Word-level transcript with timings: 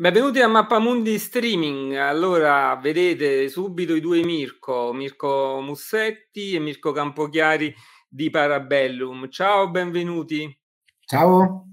Benvenuti 0.00 0.40
a 0.40 0.48
Mappamundi 0.48 1.18
Streaming. 1.18 1.92
Allora, 1.92 2.74
vedete 2.76 3.50
subito 3.50 3.94
i 3.94 4.00
due 4.00 4.24
Mirko, 4.24 4.94
Mirko 4.94 5.60
Mussetti 5.60 6.54
e 6.54 6.58
Mirko 6.58 6.92
Campochiari 6.92 7.74
di 8.08 8.30
Parabellum. 8.30 9.28
Ciao, 9.28 9.68
benvenuti. 9.68 10.58
Ciao. 11.04 11.66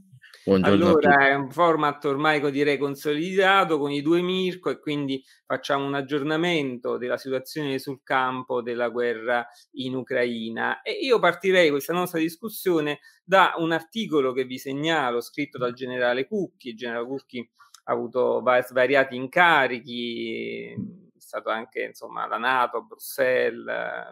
Buongiorno 0.43 0.87
allora, 0.87 1.29
è 1.29 1.35
un 1.35 1.49
format 1.49 2.03
ormai 2.03 2.41
direi 2.51 2.77
consolidato 2.77 3.77
con 3.77 3.91
i 3.91 4.01
due 4.01 4.21
Mirko 4.21 4.71
e 4.71 4.79
quindi 4.79 5.23
facciamo 5.45 5.85
un 5.85 5.93
aggiornamento 5.93 6.97
della 6.97 7.17
situazione 7.17 7.79
sul 7.79 8.01
campo 8.03 8.61
della 8.61 8.89
guerra 8.89 9.47
in 9.75 9.95
Ucraina. 9.95 10.81
E 10.81 10.91
io 10.91 11.19
partirei 11.19 11.69
questa 11.69 11.93
nostra 11.93 12.19
discussione 12.19 12.99
da 13.23 13.53
un 13.55 13.71
articolo 13.71 14.33
che 14.33 14.43
vi 14.43 14.57
segnalo 14.57 15.21
scritto 15.21 15.57
dal 15.57 15.73
generale 15.73 16.27
Cucchi. 16.27 16.69
Il 16.69 16.75
generale 16.75 17.05
Cucchi 17.05 17.49
ha 17.89 17.93
avuto 17.93 18.43
svariati 18.65 19.15
incarichi, 19.15 20.71
è 20.71 21.19
stato 21.19 21.49
anche 21.49 21.83
insomma 21.83 22.27
la 22.27 22.37
Nato, 22.37 22.83
Bruxelles, 22.83 23.65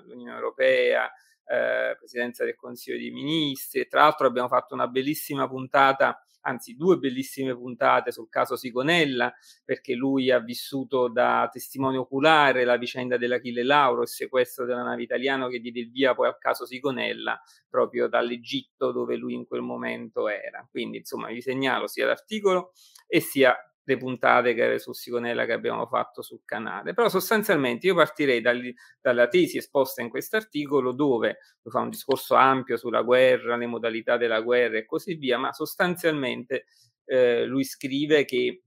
l'Unione 0.05 0.34
Europea, 0.35 1.11
eh, 1.45 1.95
Presidenza 1.98 2.45
del 2.45 2.55
Consiglio 2.55 2.98
dei 2.98 3.11
Ministri 3.11 3.88
tra 3.88 4.01
l'altro 4.01 4.27
abbiamo 4.27 4.48
fatto 4.48 4.73
una 4.73 4.88
bellissima 4.88 5.48
puntata 5.48 6.20
anzi 6.45 6.76
due 6.76 6.98
bellissime 6.98 7.55
puntate 7.55 8.12
sul 8.12 8.30
caso 8.30 8.55
Sigonella, 8.55 9.34
perché 9.63 9.94
lui 9.94 10.31
ha 10.31 10.40
vissuto 10.40 11.09
da 11.09 11.49
testimone 11.52 11.98
oculare 11.98 12.63
la 12.63 12.77
vicenda 12.77 13.18
dell'Achille 13.18 13.63
Lauro, 13.63 14.04
il 14.04 14.08
sequestro 14.08 14.66
della 14.66 14.84
nave 14.84 15.04
italiana 15.04 15.48
che 15.48 15.59
diede 15.59 15.80
il 15.80 15.91
via 15.91 16.13
poi 16.13 16.27
al 16.27 16.38
caso 16.38 16.66
Sigonella, 16.66 17.41
proprio 17.70 18.08
dall'Egitto 18.08 18.91
dove 18.91 19.16
lui 19.16 19.34
in 19.34 19.45
quel 19.45 19.62
momento 19.62 20.27
era. 20.27 20.66
Quindi 20.70 20.98
insomma 20.98 21.27
vi 21.27 21.41
segnalo 21.41 21.88
sia 21.88 22.05
l'articolo 22.05 22.71
e 23.07 23.20
sia 23.20 23.55
le 23.85 23.97
puntate 23.97 24.53
che, 24.53 24.79
su 24.79 24.93
Sigonella 24.93 25.45
che 25.45 25.53
abbiamo 25.53 25.85
fatto 25.85 26.21
sul 26.21 26.41
canale. 26.43 26.93
Però 26.93 27.07
sostanzialmente 27.07 27.87
io 27.87 27.95
partirei 27.95 28.41
dagli, 28.41 28.73
dalla 28.99 29.27
tesi 29.27 29.57
esposta 29.57 30.01
in 30.01 30.09
questo 30.09 30.35
articolo 30.35 30.91
dove 30.91 31.37
fa 31.63 31.79
un 31.79 31.89
discorso 31.89 32.35
ampio 32.35 32.77
sulla 32.77 33.01
guerra, 33.01 33.55
le 33.55 33.67
modalità 33.67 34.17
della 34.17 34.41
guerra 34.41 34.77
e 34.77 34.85
così 34.85 35.15
via, 35.15 35.37
ma 35.37 35.53
sostanzialmente 35.53 36.65
eh, 37.05 37.45
lui 37.45 37.63
scrive 37.63 38.25
che 38.25 38.63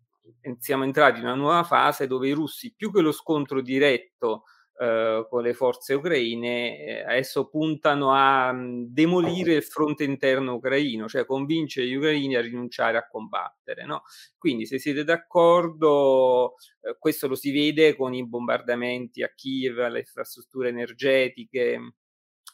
siamo 0.58 0.84
entrati 0.84 1.18
in 1.18 1.24
una 1.24 1.34
nuova 1.34 1.64
fase 1.64 2.06
dove 2.06 2.28
i 2.28 2.32
russi 2.32 2.74
più 2.76 2.92
che 2.92 3.00
lo 3.00 3.12
scontro 3.12 3.60
diretto 3.60 4.44
eh, 4.80 5.26
con 5.28 5.42
le 5.42 5.54
forze 5.54 5.94
ucraine, 5.94 6.78
eh, 6.78 7.04
adesso 7.04 7.48
puntano 7.48 8.12
a 8.12 8.52
mm, 8.52 8.84
demolire 8.88 9.54
il 9.54 9.64
fronte 9.64 10.04
interno 10.04 10.54
ucraino, 10.54 11.08
cioè 11.08 11.26
convincere 11.26 11.88
gli 11.88 11.94
ucraini 11.94 12.36
a 12.36 12.40
rinunciare 12.40 12.96
a 12.96 13.08
combattere. 13.08 13.84
No? 13.84 14.02
Quindi 14.38 14.66
se 14.66 14.78
siete 14.78 15.02
d'accordo, 15.02 16.54
eh, 16.80 16.96
questo 16.96 17.26
lo 17.26 17.34
si 17.34 17.50
vede 17.50 17.96
con 17.96 18.14
i 18.14 18.24
bombardamenti 18.24 19.24
a 19.24 19.32
Kiev, 19.34 19.78
alle 19.80 20.00
infrastrutture 20.00 20.68
energetiche. 20.68 21.94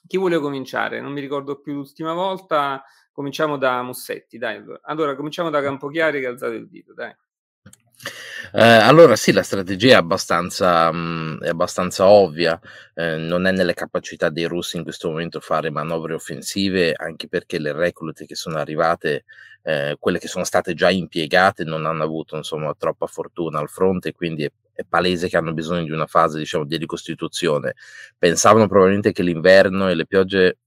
Chi 0.06 0.16
vuole 0.16 0.38
cominciare? 0.38 1.00
Non 1.00 1.12
mi 1.12 1.20
ricordo 1.20 1.60
più 1.60 1.74
l'ultima 1.74 2.14
volta. 2.14 2.82
Cominciamo 3.12 3.58
da 3.58 3.82
Mussetti, 3.82 4.38
dai. 4.38 4.62
Allora, 4.82 5.14
cominciamo 5.14 5.50
da 5.50 5.60
Campochiari 5.62 6.20
che 6.20 6.26
ha 6.26 6.30
alzato 6.30 6.52
il 6.54 6.68
dito, 6.68 6.94
dai. 6.94 7.14
Eh, 8.52 8.60
allora 8.62 9.16
sì, 9.16 9.32
la 9.32 9.42
strategia 9.42 9.92
è 9.94 9.96
abbastanza, 9.96 10.90
mh, 10.92 11.40
è 11.42 11.48
abbastanza 11.48 12.06
ovvia, 12.08 12.58
eh, 12.94 13.16
non 13.16 13.46
è 13.46 13.52
nelle 13.52 13.74
capacità 13.74 14.28
dei 14.30 14.44
russi 14.44 14.76
in 14.76 14.82
questo 14.82 15.08
momento 15.10 15.40
fare 15.40 15.70
manovre 15.70 16.14
offensive, 16.14 16.92
anche 16.96 17.28
perché 17.28 17.58
le 17.58 17.72
reclute 17.72 18.26
che 18.26 18.34
sono 18.34 18.58
arrivate, 18.58 19.24
eh, 19.62 19.96
quelle 19.98 20.18
che 20.18 20.28
sono 20.28 20.44
state 20.44 20.74
già 20.74 20.90
impiegate, 20.90 21.64
non 21.64 21.86
hanno 21.86 22.02
avuto 22.04 22.36
insomma 22.36 22.74
troppa 22.78 23.06
fortuna 23.06 23.58
al 23.60 23.68
fronte, 23.68 24.12
quindi 24.12 24.44
è, 24.44 24.50
è 24.74 24.82
palese 24.88 25.28
che 25.28 25.36
hanno 25.36 25.52
bisogno 25.52 25.84
di 25.84 25.90
una 25.92 26.06
fase 26.06 26.38
diciamo 26.38 26.64
di 26.64 26.76
ricostituzione. 26.76 27.74
Pensavano 28.18 28.66
probabilmente 28.68 29.12
che 29.12 29.22
l'inverno 29.22 29.88
e 29.88 29.94
le 29.94 30.06
piogge 30.06 30.58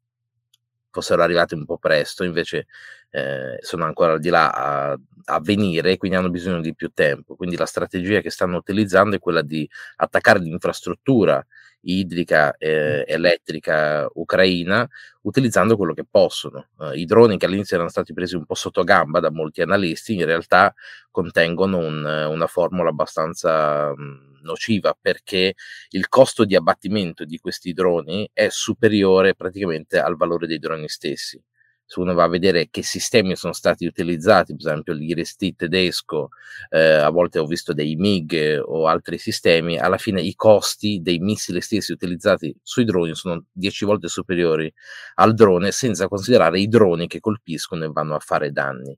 fossero 0.91 1.21
arrivate 1.21 1.55
un 1.55 1.65
po' 1.65 1.77
presto, 1.77 2.23
invece 2.23 2.67
eh, 3.09 3.57
sono 3.61 3.85
ancora 3.85 4.17
di 4.17 4.29
là 4.29 4.51
a, 4.51 4.99
a, 5.25 5.39
venire, 5.41 5.97
quindi 5.97 6.17
hanno 6.17 6.29
bisogno 6.29 6.61
di 6.61 6.75
più 6.75 6.91
tempo. 6.93 7.35
Quindi 7.35 7.55
la 7.57 7.65
strategia 7.65 8.21
che 8.21 8.29
stanno 8.29 8.57
utilizzando 8.57 9.15
è 9.15 9.19
quella 9.19 9.41
di 9.41 9.67
attaccare 9.97 10.39
l'infrastruttura 10.39 11.45
idrica 11.81 12.55
e 12.57 13.03
elettrica 13.07 14.07
ucraina 14.15 14.87
utilizzando 15.21 15.77
quello 15.77 15.93
che 15.93 16.05
possono. 16.09 16.69
Uh, 16.77 16.91
I 16.93 17.05
droni 17.05 17.37
che 17.37 17.45
all'inizio 17.45 17.75
erano 17.75 17.89
stati 17.89 18.13
presi 18.13 18.35
un 18.35 18.45
po' 18.45 18.55
sotto 18.55 18.83
gamba 18.83 19.19
da 19.19 19.31
molti 19.31 19.61
analisti 19.61 20.15
in 20.15 20.25
realtà 20.25 20.73
contengono 21.11 21.77
un, 21.77 22.03
una 22.03 22.47
formula 22.47 22.89
abbastanza 22.89 23.93
mh, 23.95 24.39
nociva 24.43 24.97
perché 24.99 25.55
il 25.89 26.07
costo 26.09 26.45
di 26.45 26.55
abbattimento 26.55 27.25
di 27.25 27.37
questi 27.39 27.73
droni 27.73 28.29
è 28.33 28.47
superiore 28.49 29.35
praticamente 29.35 29.99
al 29.99 30.15
valore 30.15 30.47
dei 30.47 30.59
droni 30.59 30.87
stessi 30.87 31.41
se 31.87 32.01
uno 32.01 32.13
va 32.13 32.25
a 32.25 32.27
vedere 32.27 32.67
che 32.69 32.83
sistemi 32.83 33.37
sono 33.37 33.53
stati 33.53 33.85
utilizzati, 33.85 34.53
per 34.53 34.67
esempio 34.67 34.93
l'IRST 34.93 35.55
tedesco, 35.55 36.29
eh, 36.69 36.79
a 36.79 37.09
volte 37.09 37.39
ho 37.39 37.45
visto 37.45 37.71
dei 37.71 37.95
MiG 37.95 38.61
o 38.61 38.87
altri 38.87 39.17
sistemi, 39.17 39.77
alla 39.79 39.97
fine 39.97 40.21
i 40.21 40.35
costi 40.35 40.99
dei 41.01 41.19
missili 41.19 41.61
stessi 41.61 41.93
utilizzati 41.93 42.53
sui 42.61 42.83
droni 42.83 43.15
sono 43.15 43.45
10 43.53 43.85
volte 43.85 44.09
superiori 44.09 44.71
al 45.15 45.33
drone, 45.33 45.71
senza 45.71 46.09
considerare 46.09 46.59
i 46.59 46.67
droni 46.67 47.07
che 47.07 47.21
colpiscono 47.21 47.85
e 47.85 47.89
vanno 47.89 48.15
a 48.15 48.19
fare 48.19 48.51
danni. 48.51 48.97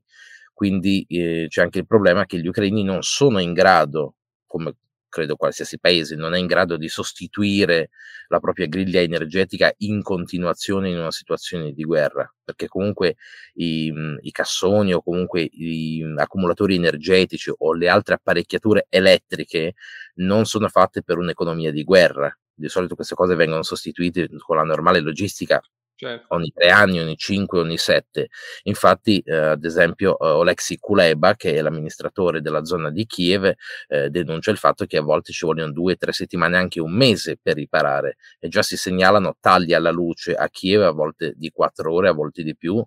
Quindi 0.52 1.06
eh, 1.08 1.46
c'è 1.48 1.62
anche 1.62 1.78
il 1.78 1.86
problema 1.86 2.26
che 2.26 2.40
gli 2.40 2.48
ucraini 2.48 2.82
non 2.82 3.02
sono 3.02 3.38
in 3.38 3.52
grado, 3.52 4.16
come 4.46 4.74
credo 5.10 5.36
qualsiasi 5.36 5.78
paese, 5.78 6.16
non 6.16 6.32
è 6.32 6.38
in 6.38 6.46
grado 6.46 6.78
di 6.78 6.88
sostituire 6.88 7.90
la 8.28 8.40
propria 8.40 8.66
griglia 8.66 9.00
energetica 9.00 9.70
in 9.78 10.02
continuazione 10.02 10.88
in 10.88 10.96
una 10.96 11.10
situazione 11.10 11.72
di 11.72 11.84
guerra, 11.84 12.32
perché 12.42 12.66
comunque 12.68 13.16
i, 13.54 13.92
i 14.20 14.30
cassoni 14.30 14.94
o 14.94 15.02
comunque 15.02 15.46
gli 15.52 16.02
accumulatori 16.16 16.76
energetici 16.76 17.52
o 17.54 17.74
le 17.74 17.88
altre 17.88 18.14
apparecchiature 18.14 18.86
elettriche 18.88 19.74
non 20.14 20.46
sono 20.46 20.68
fatte 20.68 21.02
per 21.02 21.18
un'economia 21.18 21.70
di 21.70 21.84
guerra. 21.84 22.34
Di 22.54 22.68
solito 22.68 22.94
queste 22.94 23.14
cose 23.14 23.34
vengono 23.34 23.62
sostituite 23.62 24.28
con 24.38 24.56
la 24.56 24.62
normale 24.64 25.00
logistica 25.00 25.60
certo. 26.00 26.34
ogni 26.34 26.50
tre 26.54 26.70
anni, 26.70 26.98
ogni 26.98 27.16
cinque, 27.16 27.60
ogni 27.60 27.76
sette. 27.76 28.28
Infatti, 28.64 29.20
eh, 29.20 29.36
ad 29.36 29.64
esempio, 29.64 30.18
eh, 30.18 30.26
Oleksiy 30.26 30.78
Kuleba, 30.78 31.34
che 31.36 31.54
è 31.54 31.60
l'amministratore 31.60 32.40
della 32.40 32.64
zona 32.64 32.90
di 32.90 33.04
Kiev, 33.06 33.52
eh, 33.88 34.08
denuncia 34.08 34.50
il 34.50 34.56
fatto 34.56 34.86
che 34.86 34.96
a 34.96 35.02
volte 35.02 35.32
ci 35.32 35.44
vogliono 35.44 35.72
due, 35.72 35.96
tre 35.96 36.12
settimane, 36.12 36.56
anche 36.56 36.80
un 36.80 36.92
mese 36.92 37.38
per 37.40 37.56
riparare 37.56 38.16
e 38.38 38.48
già 38.48 38.62
si 38.62 38.76
segnalano 38.76 39.36
tagli 39.40 39.74
alla 39.74 39.90
luce 39.90 40.34
a 40.34 40.48
Kiev, 40.48 40.82
a 40.82 40.92
volte 40.92 41.34
di 41.36 41.50
quattro 41.50 41.92
ore, 41.92 42.08
a 42.08 42.12
volte 42.12 42.42
di 42.42 42.56
più, 42.56 42.82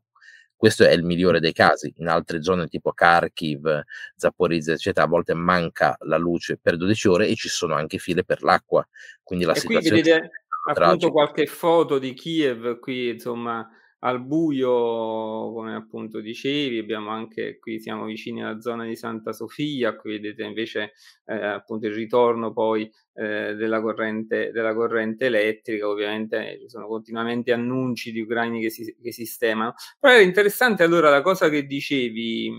questo 0.64 0.86
è 0.86 0.94
il 0.94 1.04
migliore 1.04 1.42
dei 1.42 1.52
casi. 1.52 1.94
In 1.98 2.08
altre 2.08 2.42
zone 2.42 2.70
tipo 2.70 2.94
Kharkiv, 2.94 3.82
Zaporizhia, 4.16 4.76
eccetera, 4.76 5.06
a 5.06 5.10
volte 5.10 5.34
manca 5.34 5.98
la 6.06 6.16
luce 6.16 6.58
per 6.58 6.78
12 6.78 7.08
ore 7.10 7.28
e 7.28 7.36
ci 7.36 7.50
sono 7.50 7.76
anche 7.76 7.98
file 7.98 8.24
per 8.24 8.44
l'acqua. 8.44 8.88
Quindi 9.22 9.44
la 9.44 9.52
e 9.52 9.60
situazione 9.60 10.02
vedete, 10.02 10.43
appunto 10.64 11.12
qualche 11.12 11.46
foto 11.46 12.00
di 12.00 12.14
Kiev 12.14 12.80
qui, 12.80 13.10
insomma, 13.10 13.70
al 14.06 14.22
buio, 14.22 15.54
come 15.54 15.76
appunto 15.76 16.20
dicevi, 16.20 16.78
abbiamo 16.78 17.10
anche 17.10 17.58
qui 17.58 17.80
siamo 17.80 18.06
vicini 18.06 18.44
alla 18.44 18.60
zona 18.60 18.84
di 18.86 18.98
Santa 18.98 19.32
Sofia, 19.32 19.96
qui 19.96 20.14
vedete 20.14 20.44
invece 20.44 20.92
eh, 21.26 21.36
appunto 21.36 21.88
il 21.88 21.94
ritorno 21.94 22.52
poi 22.52 22.92
eh, 23.14 23.56
della, 23.56 23.82
corrente, 23.82 24.52
della 24.52 24.74
corrente 24.74 25.28
elettrica, 25.28 25.88
ovviamente 25.88 26.60
ci 26.60 26.70
sono 26.70 26.88
continuamente 26.88 27.54
annunci 27.54 28.12
di 28.12 28.20
ucraini 28.22 28.62
che 28.62 28.70
si 28.70 28.94
che 29.02 29.12
sistemano. 29.14 29.74
Però 30.00 30.14
è 30.14 30.20
interessante 30.22 30.84
allora 30.84 31.10
la 31.10 31.22
cosa 31.22 31.48
che 31.48 31.66
dicevi 31.66 32.52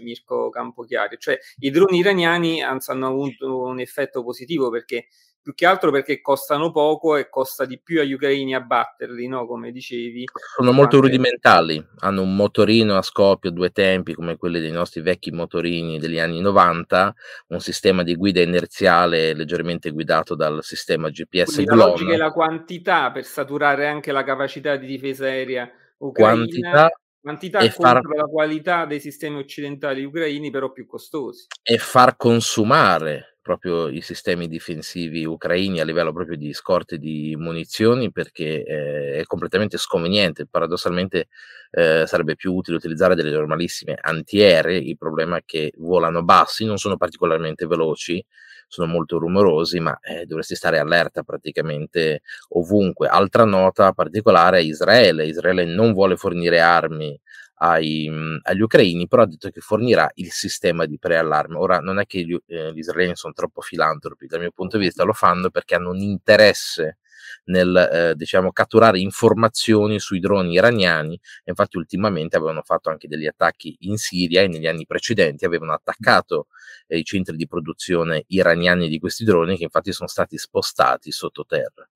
Mirko 0.00 0.48
Campochiari, 0.48 1.16
cioè 1.18 1.38
i 1.58 1.70
droni 1.70 1.98
iraniani 1.98 2.62
hanno 2.62 3.06
avuto 3.06 3.60
un 3.60 3.80
effetto 3.80 4.24
positivo 4.24 4.70
perché 4.70 5.08
più 5.44 5.52
che 5.54 5.66
altro 5.66 5.90
perché 5.90 6.22
costano 6.22 6.70
poco 6.70 7.16
e 7.16 7.28
costa 7.28 7.66
di 7.66 7.78
più 7.78 8.00
agli 8.00 8.14
ucraini 8.14 8.54
abbatterli, 8.54 9.28
no? 9.28 9.46
come 9.46 9.72
dicevi. 9.72 10.24
Sono 10.56 10.72
molto 10.72 10.96
anche... 10.96 11.08
rudimentali, 11.08 11.86
hanno 11.98 12.22
un 12.22 12.34
motorino 12.34 12.96
a 12.96 13.02
scoppio 13.02 13.50
due 13.50 13.68
tempi 13.68 14.14
come 14.14 14.38
quelli 14.38 14.58
dei 14.58 14.70
nostri 14.70 15.02
vecchi 15.02 15.32
motorini 15.32 15.98
degli 15.98 16.18
anni 16.18 16.40
90, 16.40 17.14
un 17.48 17.60
sistema 17.60 18.02
di 18.02 18.14
guida 18.14 18.40
inerziale 18.40 19.34
leggermente 19.34 19.90
guidato 19.90 20.34
dal 20.34 20.64
sistema 20.64 21.10
GPS 21.10 21.56
Quindi 21.56 21.76
La 21.76 21.84
logica 21.84 22.12
è 22.14 22.16
la 22.16 22.32
quantità 22.32 23.12
per 23.12 23.24
saturare 23.24 23.86
anche 23.86 24.12
la 24.12 24.24
capacità 24.24 24.76
di 24.76 24.86
difesa 24.86 25.26
aerea 25.26 25.70
ucraina. 25.98 26.36
Quantità 26.36 26.90
quantità 27.20 27.58
e 27.60 27.70
far... 27.70 28.02
la 28.02 28.24
qualità 28.24 28.84
dei 28.86 29.00
sistemi 29.00 29.38
occidentali 29.38 30.04
ucraini, 30.04 30.50
però 30.50 30.72
più 30.72 30.86
costosi. 30.86 31.46
E 31.62 31.76
far 31.76 32.16
consumare 32.16 33.33
proprio 33.44 33.88
i 33.88 34.00
sistemi 34.00 34.48
difensivi 34.48 35.26
ucraini 35.26 35.78
a 35.78 35.84
livello 35.84 36.14
proprio 36.14 36.38
di 36.38 36.54
scorte 36.54 36.96
di 36.96 37.36
munizioni 37.38 38.10
perché 38.10 38.64
eh, 38.64 39.18
è 39.20 39.24
completamente 39.24 39.76
sconveniente. 39.76 40.46
Paradossalmente 40.46 41.28
eh, 41.70 42.04
sarebbe 42.06 42.36
più 42.36 42.54
utile 42.54 42.78
utilizzare 42.78 43.14
delle 43.14 43.30
normalissime 43.30 43.98
antiaeree, 44.00 44.78
il 44.78 44.96
problema 44.96 45.36
è 45.36 45.42
che 45.44 45.72
volano 45.76 46.24
bassi, 46.24 46.64
non 46.64 46.78
sono 46.78 46.96
particolarmente 46.96 47.66
veloci, 47.66 48.24
sono 48.66 48.90
molto 48.90 49.18
rumorosi, 49.18 49.78
ma 49.78 49.98
eh, 50.00 50.24
dovresti 50.24 50.54
stare 50.54 50.78
allerta 50.78 51.22
praticamente 51.22 52.22
ovunque. 52.54 53.08
Altra 53.08 53.44
nota 53.44 53.92
particolare 53.92 54.58
è 54.58 54.62
Israele. 54.62 55.26
Israele 55.26 55.64
non 55.66 55.92
vuole 55.92 56.16
fornire 56.16 56.60
armi 56.60 57.20
ai, 57.56 58.08
mhmm, 58.10 58.38
agli 58.42 58.60
ucraini, 58.60 59.06
però 59.08 59.22
ha 59.22 59.26
detto 59.26 59.50
che 59.50 59.60
fornirà 59.60 60.10
il 60.14 60.30
sistema 60.32 60.86
di 60.86 60.98
preallarme. 60.98 61.56
Ora, 61.56 61.78
non 61.78 61.98
è 61.98 62.06
che 62.06 62.24
gli, 62.24 62.36
eh, 62.46 62.72
gli 62.72 62.78
israeliani 62.78 63.16
sono 63.16 63.32
troppo 63.32 63.60
filantropi, 63.60 64.26
dal 64.26 64.40
mio 64.40 64.50
punto 64.52 64.76
di 64.78 64.84
vista 64.84 65.04
lo 65.04 65.12
fanno 65.12 65.50
perché 65.50 65.74
hanno 65.74 65.90
un 65.90 65.98
interesse 65.98 66.98
nel 67.46 67.76
eh, 67.76 68.14
diciamo, 68.16 68.52
catturare 68.52 68.98
informazioni 68.98 69.98
sui 69.98 70.20
droni 70.20 70.52
iraniani. 70.54 71.18
Infatti, 71.44 71.76
ultimamente 71.76 72.36
avevano 72.36 72.62
fatto 72.62 72.90
anche 72.90 73.08
degli 73.08 73.26
attacchi 73.26 73.76
in 73.80 73.96
Siria 73.96 74.42
e 74.42 74.48
negli 74.48 74.66
anni 74.66 74.86
precedenti 74.86 75.44
avevano 75.44 75.72
attaccato 75.72 76.46
eh, 76.86 76.98
i 76.98 77.04
centri 77.04 77.36
di 77.36 77.46
produzione 77.46 78.24
iraniani 78.28 78.88
di 78.88 78.98
questi 78.98 79.24
droni, 79.24 79.56
che 79.56 79.64
infatti 79.64 79.92
sono 79.92 80.08
stati 80.08 80.38
spostati 80.38 81.10
sottoterra. 81.10 81.86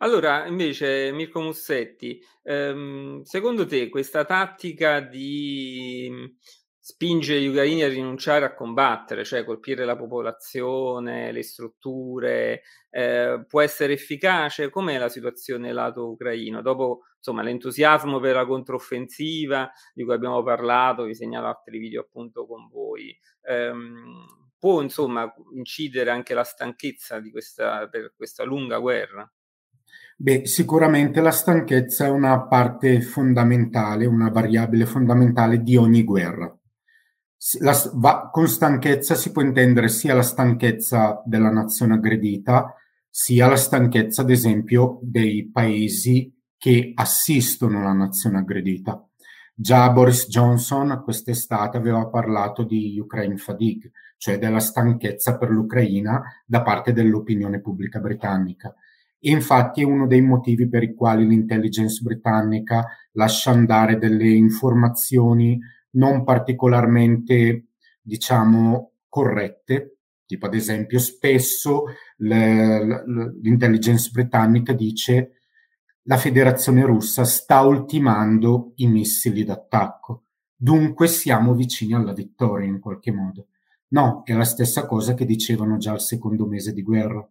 Allora, 0.00 0.46
invece, 0.46 1.10
Mirko 1.12 1.40
Mussetti, 1.40 2.22
ehm, 2.44 3.22
secondo 3.22 3.66
te 3.66 3.88
questa 3.88 4.24
tattica 4.24 5.00
di 5.00 6.06
mhmm, 6.08 6.36
spingere 6.78 7.40
gli 7.40 7.48
ucraini 7.48 7.82
a 7.82 7.88
rinunciare 7.88 8.44
a 8.44 8.54
combattere, 8.54 9.24
cioè 9.24 9.44
colpire 9.44 9.84
la 9.84 9.96
popolazione, 9.96 11.32
le 11.32 11.42
strutture, 11.42 12.62
eh, 12.90 13.44
può 13.48 13.60
essere 13.60 13.94
efficace? 13.94 14.70
Com'è 14.70 14.98
la 14.98 15.08
situazione 15.08 15.72
lato 15.72 16.10
ucraino? 16.10 16.62
Dopo 16.62 17.00
insomma, 17.16 17.42
l'entusiasmo 17.42 18.20
per 18.20 18.36
la 18.36 18.46
controffensiva 18.46 19.68
di 19.92 20.04
cui 20.04 20.14
abbiamo 20.14 20.44
parlato, 20.44 21.02
vi 21.04 21.14
segnalo 21.16 21.48
altri 21.48 21.76
video 21.78 22.02
appunto 22.02 22.46
con 22.46 22.68
voi, 22.68 23.18
ehm, 23.42 24.26
può 24.60 24.80
insomma 24.80 25.28
incidere 25.56 26.10
anche 26.10 26.34
la 26.34 26.44
stanchezza 26.44 27.18
di 27.18 27.32
questa, 27.32 27.88
per 27.88 28.12
questa 28.16 28.44
lunga 28.44 28.78
guerra? 28.78 29.28
Beh, 30.20 30.46
sicuramente 30.46 31.20
la 31.20 31.30
stanchezza 31.30 32.06
è 32.06 32.10
una 32.10 32.42
parte 32.48 33.00
fondamentale, 33.02 34.04
una 34.04 34.30
variabile 34.30 34.84
fondamentale 34.84 35.62
di 35.62 35.76
ogni 35.76 36.02
guerra. 36.02 36.52
La, 37.60 37.80
va, 37.94 38.28
con 38.28 38.48
stanchezza 38.48 39.14
si 39.14 39.30
può 39.30 39.42
intendere 39.42 39.88
sia 39.88 40.14
la 40.14 40.22
stanchezza 40.22 41.22
della 41.24 41.50
nazione 41.50 41.94
aggredita, 41.94 42.74
sia 43.08 43.46
la 43.46 43.54
stanchezza, 43.54 44.22
ad 44.22 44.30
esempio, 44.30 44.98
dei 45.02 45.48
paesi 45.52 46.36
che 46.56 46.90
assistono 46.96 47.80
la 47.80 47.92
nazione 47.92 48.38
aggredita. 48.38 49.00
Già 49.54 49.88
Boris 49.92 50.26
Johnson 50.26 51.00
quest'estate 51.04 51.76
aveva 51.76 52.08
parlato 52.08 52.64
di 52.64 52.98
Ukraine 52.98 53.36
fatigue, 53.36 53.92
cioè 54.16 54.36
della 54.36 54.58
stanchezza 54.58 55.38
per 55.38 55.50
l'Ucraina 55.50 56.20
da 56.44 56.62
parte 56.62 56.92
dell'opinione 56.92 57.60
pubblica 57.60 58.00
britannica. 58.00 58.74
Infatti 59.20 59.82
uno 59.82 60.06
dei 60.06 60.20
motivi 60.20 60.68
per 60.68 60.82
i 60.82 60.94
quali 60.94 61.26
l'intelligence 61.26 62.00
britannica 62.02 62.86
lascia 63.12 63.50
andare 63.50 63.98
delle 63.98 64.28
informazioni 64.28 65.58
non 65.90 66.22
particolarmente, 66.24 67.68
diciamo, 68.00 68.92
corrette. 69.08 69.96
Tipo, 70.24 70.46
ad 70.46 70.54
esempio, 70.54 70.98
spesso 70.98 71.84
l'intelligence 72.18 74.10
britannica 74.12 74.72
dice 74.72 75.32
la 76.02 76.16
federazione 76.16 76.84
russa 76.84 77.24
sta 77.24 77.60
ultimando 77.62 78.72
i 78.76 78.86
missili 78.86 79.44
d'attacco. 79.44 80.24
Dunque 80.54 81.06
siamo 81.06 81.54
vicini 81.54 81.94
alla 81.94 82.12
vittoria 82.12 82.66
in 82.68 82.78
qualche 82.80 83.12
modo. 83.12 83.48
No, 83.88 84.22
è 84.24 84.32
la 84.32 84.44
stessa 84.44 84.86
cosa 84.86 85.14
che 85.14 85.24
dicevano 85.24 85.76
già 85.78 85.92
al 85.92 86.00
secondo 86.00 86.46
mese 86.46 86.72
di 86.72 86.82
guerra. 86.82 87.26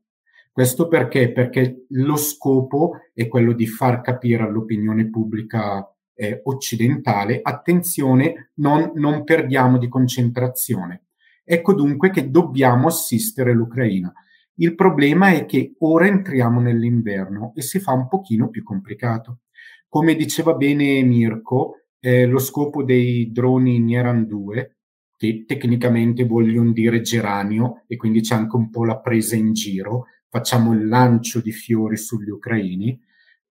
Questo 0.58 0.88
perché? 0.88 1.32
Perché 1.32 1.86
lo 1.90 2.16
scopo 2.16 2.94
è 3.14 3.28
quello 3.28 3.54
di 3.54 3.68
far 3.68 4.02
capire 4.02 4.42
all'opinione 4.42 5.08
pubblica 5.08 5.88
eh, 6.16 6.42
occidentale, 6.46 7.42
attenzione, 7.44 8.54
non, 8.56 8.94
non 8.96 9.24
perdiamo 9.24 9.78
di 9.78 9.88
concentrazione. 9.88 11.10
Ecco 11.44 11.76
dunque 11.76 12.10
che 12.10 12.32
dobbiamo 12.32 12.88
assistere 12.88 13.54
l'Ucraina. 13.54 14.12
Il 14.56 14.74
problema 14.74 15.30
è 15.30 15.46
che 15.46 15.76
ora 15.78 16.08
entriamo 16.08 16.60
nell'inverno 16.60 17.52
e 17.56 17.62
si 17.62 17.78
fa 17.78 17.92
un 17.92 18.08
pochino 18.08 18.50
più 18.50 18.64
complicato. 18.64 19.42
Come 19.88 20.16
diceva 20.16 20.56
bene 20.56 21.04
Mirko, 21.04 21.84
eh, 22.00 22.26
lo 22.26 22.40
scopo 22.40 22.84
dei 22.84 23.32
droni 23.32 23.80
Nieran 23.80 24.26
2, 24.26 24.78
che 25.18 25.46
tecnicamente 25.46 26.26
vogliono 26.26 26.72
dire 26.72 27.02
geranio 27.02 27.84
e 27.86 27.96
quindi 27.96 28.22
c'è 28.22 28.34
anche 28.34 28.56
un 28.56 28.72
po' 28.72 28.86
la 28.86 29.00
presa 29.00 29.36
in 29.36 29.54
giro, 29.54 30.06
facciamo 30.30 30.74
il 30.74 30.88
lancio 30.88 31.42
di 31.42 31.52
fiori 31.52 31.98
sugli 31.98 32.30
ucraini, 32.30 33.00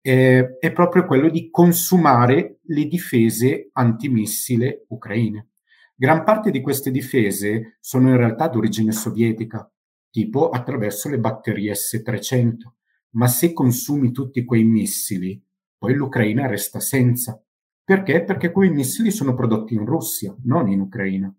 eh, 0.00 0.58
è 0.58 0.72
proprio 0.72 1.06
quello 1.06 1.28
di 1.28 1.50
consumare 1.50 2.58
le 2.62 2.86
difese 2.86 3.70
antimissile 3.72 4.84
ucraine. 4.88 5.48
Gran 5.94 6.24
parte 6.24 6.50
di 6.50 6.60
queste 6.60 6.90
difese 6.90 7.76
sono 7.80 8.08
in 8.08 8.16
realtà 8.16 8.48
d'origine 8.48 8.92
sovietica, 8.92 9.70
tipo 10.10 10.50
attraverso 10.50 11.08
le 11.08 11.18
batterie 11.18 11.74
S-300, 11.74 12.54
ma 13.10 13.28
se 13.28 13.52
consumi 13.52 14.10
tutti 14.10 14.44
quei 14.44 14.64
missili, 14.64 15.40
poi 15.78 15.94
l'Ucraina 15.94 16.46
resta 16.46 16.80
senza. 16.80 17.40
Perché? 17.84 18.24
Perché 18.24 18.50
quei 18.50 18.70
missili 18.70 19.10
sono 19.10 19.34
prodotti 19.34 19.74
in 19.74 19.84
Russia, 19.84 20.34
non 20.44 20.68
in 20.68 20.80
Ucraina. 20.80 21.32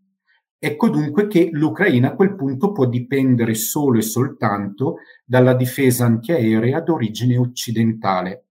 Ecco 0.65 0.87
dunque 0.87 1.27
che 1.27 1.49
l'Ucraina 1.51 2.11
a 2.11 2.15
quel 2.15 2.35
punto 2.35 2.71
può 2.71 2.85
dipendere 2.85 3.53
solo 3.53 3.97
e 3.97 4.01
soltanto 4.01 4.99
dalla 5.25 5.55
difesa 5.55 6.05
antiaerea 6.05 6.79
d'origine 6.79 7.35
occidentale. 7.35 8.45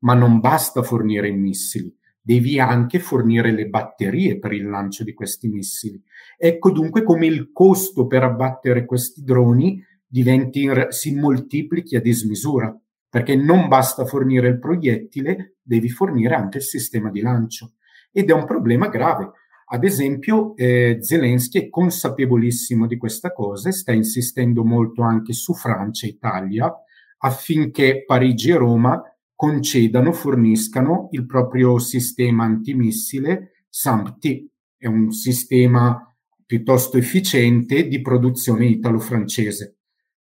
Ma 0.00 0.14
non 0.14 0.40
basta 0.40 0.82
fornire 0.82 1.28
i 1.28 1.36
missili, 1.36 1.96
devi 2.20 2.58
anche 2.58 2.98
fornire 2.98 3.52
le 3.52 3.68
batterie 3.68 4.40
per 4.40 4.52
il 4.52 4.68
lancio 4.68 5.04
di 5.04 5.14
questi 5.14 5.46
missili. 5.46 6.02
Ecco 6.36 6.72
dunque 6.72 7.04
come 7.04 7.26
il 7.26 7.52
costo 7.52 8.08
per 8.08 8.24
abbattere 8.24 8.84
questi 8.84 9.22
droni 9.22 9.80
diventi, 10.04 10.68
si 10.88 11.14
moltiplichi 11.14 11.94
a 11.94 12.00
dismisura, 12.00 12.76
perché 13.08 13.36
non 13.36 13.68
basta 13.68 14.04
fornire 14.04 14.48
il 14.48 14.58
proiettile, 14.58 15.58
devi 15.62 15.88
fornire 15.88 16.34
anche 16.34 16.58
il 16.58 16.64
sistema 16.64 17.12
di 17.12 17.20
lancio. 17.20 17.74
Ed 18.10 18.28
è 18.28 18.32
un 18.32 18.44
problema 18.44 18.88
grave 18.88 19.30
ad 19.66 19.84
esempio, 19.84 20.54
eh, 20.56 20.98
Zelensky 21.00 21.60
è 21.60 21.68
consapevolissimo 21.68 22.86
di 22.86 22.96
questa 22.96 23.32
cosa 23.32 23.68
e 23.68 23.72
sta 23.72 23.92
insistendo 23.92 24.64
molto 24.64 25.02
anche 25.02 25.32
su 25.32 25.54
Francia 25.54 26.06
e 26.06 26.10
Italia 26.10 26.72
affinché 27.18 28.04
Parigi 28.04 28.50
e 28.50 28.56
Roma 28.56 29.02
concedano, 29.34 30.12
forniscano 30.12 31.08
il 31.12 31.26
proprio 31.26 31.78
sistema 31.78 32.44
antimissile 32.44 33.64
SAMPT. 33.68 34.48
È 34.76 34.86
un 34.86 35.10
sistema 35.10 36.14
piuttosto 36.44 36.98
efficiente 36.98 37.88
di 37.88 38.00
produzione 38.00 38.66
italo-francese. 38.66 39.78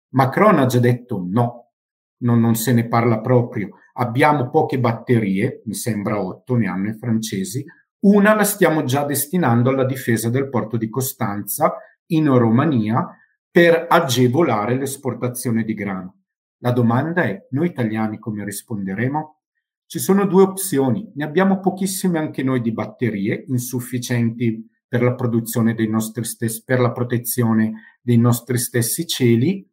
Macron 0.10 0.60
ha 0.60 0.66
già 0.66 0.80
detto 0.80 1.26
no, 1.28 1.72
non, 2.20 2.40
non 2.40 2.56
se 2.56 2.74
ne 2.74 2.88
parla 2.88 3.20
proprio. 3.20 3.78
Abbiamo 3.94 4.50
poche 4.50 4.80
batterie, 4.80 5.62
mi 5.66 5.74
sembra 5.74 6.22
otto 6.22 6.56
ne 6.56 6.68
hanno 6.68 6.90
i 6.90 6.98
francesi, 6.98 7.66
una 8.02 8.34
la 8.34 8.44
stiamo 8.44 8.84
già 8.84 9.04
destinando 9.06 9.70
alla 9.70 9.86
difesa 9.86 10.30
del 10.30 10.50
porto 10.50 10.78
di 10.78 10.90
Costanza 10.90 11.76
in 12.08 12.36
Romania 12.36 13.08
per 13.50 13.86
agevolare 13.90 14.78
l'esportazione 14.78 15.64
di 15.64 15.74
grano. 15.74 16.24
La 16.60 16.72
domanda 16.72 17.24
è, 17.24 17.48
noi 17.52 17.68
italiani 17.68 18.18
come 18.18 18.44
risponderemo? 18.44 19.40
Ci 19.86 20.00
sono 20.00 20.26
due 20.26 20.44
opzioni, 20.44 21.12
ne 21.16 21.24
abbiamo 21.24 21.60
pochissime 21.60 22.18
anche 22.18 22.44
noi 22.44 22.62
di 22.62 22.72
batterie, 22.72 23.44
insufficienti 23.48 24.66
per 24.88 25.04
la 25.04 25.16
produzione 25.16 25.74
dei 25.74 25.88
nostri 25.88 26.24
stessi, 26.24 26.64
per 26.64 26.80
la 26.80 26.92
protezione 26.92 27.98
dei 28.02 28.18
nostri 28.18 28.58
stessi 28.58 29.06
cieli, 29.06 29.68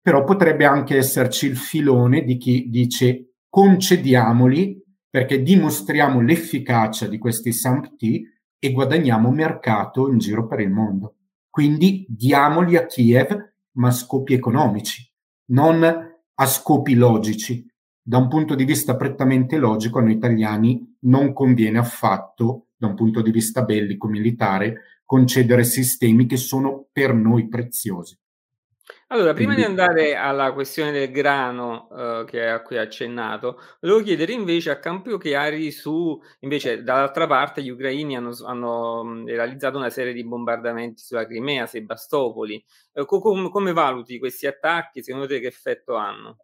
però 0.00 0.24
potrebbe 0.24 0.64
anche 0.64 0.96
esserci 0.96 1.46
il 1.46 1.56
filone 1.56 2.22
di 2.22 2.36
chi 2.36 2.68
dice 2.68 3.34
concediamoli 3.48 4.79
perché 5.10 5.42
dimostriamo 5.42 6.20
l'efficacia 6.20 7.08
di 7.08 7.18
questi 7.18 7.52
SAMPT 7.52 8.20
e 8.58 8.72
guadagniamo 8.72 9.30
mercato 9.30 10.08
in 10.08 10.18
giro 10.18 10.46
per 10.46 10.60
il 10.60 10.70
mondo. 10.70 11.16
Quindi 11.50 12.06
diamoli 12.08 12.76
a 12.76 12.86
Kiev, 12.86 13.36
ma 13.72 13.88
a 13.88 13.92
scopi 13.92 14.34
economici, 14.34 15.04
non 15.46 15.82
a 15.82 16.46
scopi 16.46 16.94
logici. 16.94 17.66
Da 18.00 18.18
un 18.18 18.28
punto 18.28 18.54
di 18.54 18.64
vista 18.64 18.96
prettamente 18.96 19.56
logico, 19.56 19.98
a 19.98 20.02
noi 20.02 20.12
italiani 20.12 20.96
non 21.00 21.32
conviene 21.32 21.78
affatto, 21.78 22.68
da 22.76 22.86
un 22.86 22.94
punto 22.94 23.20
di 23.20 23.30
vista 23.30 23.62
bellico 23.62 24.06
militare, 24.06 25.00
concedere 25.04 25.64
sistemi 25.64 26.26
che 26.26 26.36
sono 26.36 26.86
per 26.92 27.12
noi 27.14 27.48
preziosi. 27.48 28.16
Allora, 29.12 29.32
prima 29.34 29.56
di 29.56 29.64
andare 29.64 30.14
alla 30.14 30.52
questione 30.52 30.92
del 30.92 31.10
grano, 31.10 31.88
uhm, 31.90 32.24
che 32.26 32.46
a 32.48 32.62
cui 32.62 32.76
hai 32.78 32.84
accennato, 32.84 33.58
volevo 33.80 34.02
chiedere 34.04 34.32
invece 34.32 34.70
a 34.70 34.78
campo 34.78 35.18
chiari 35.18 35.72
su 35.72 36.16
invece 36.40 36.84
dall'altra 36.84 37.26
parte 37.26 37.60
gli 37.60 37.70
ucraini 37.70 38.14
hanno 38.16 38.30
hanno, 38.44 39.02
mhmm, 39.02 39.26
realizzato 39.26 39.78
una 39.78 39.90
serie 39.90 40.12
di 40.12 40.24
bombardamenti 40.24 41.02
sulla 41.02 41.26
Crimea, 41.26 41.66
Sebastopoli. 41.66 42.64
Co 43.04 43.18
com 43.18 43.48
come 43.50 43.72
valuti 43.72 44.16
questi 44.20 44.46
attacchi? 44.46 45.02
Secondo 45.02 45.26
te 45.26 45.40
che 45.40 45.48
effetto 45.48 45.96
hanno? 45.96 46.36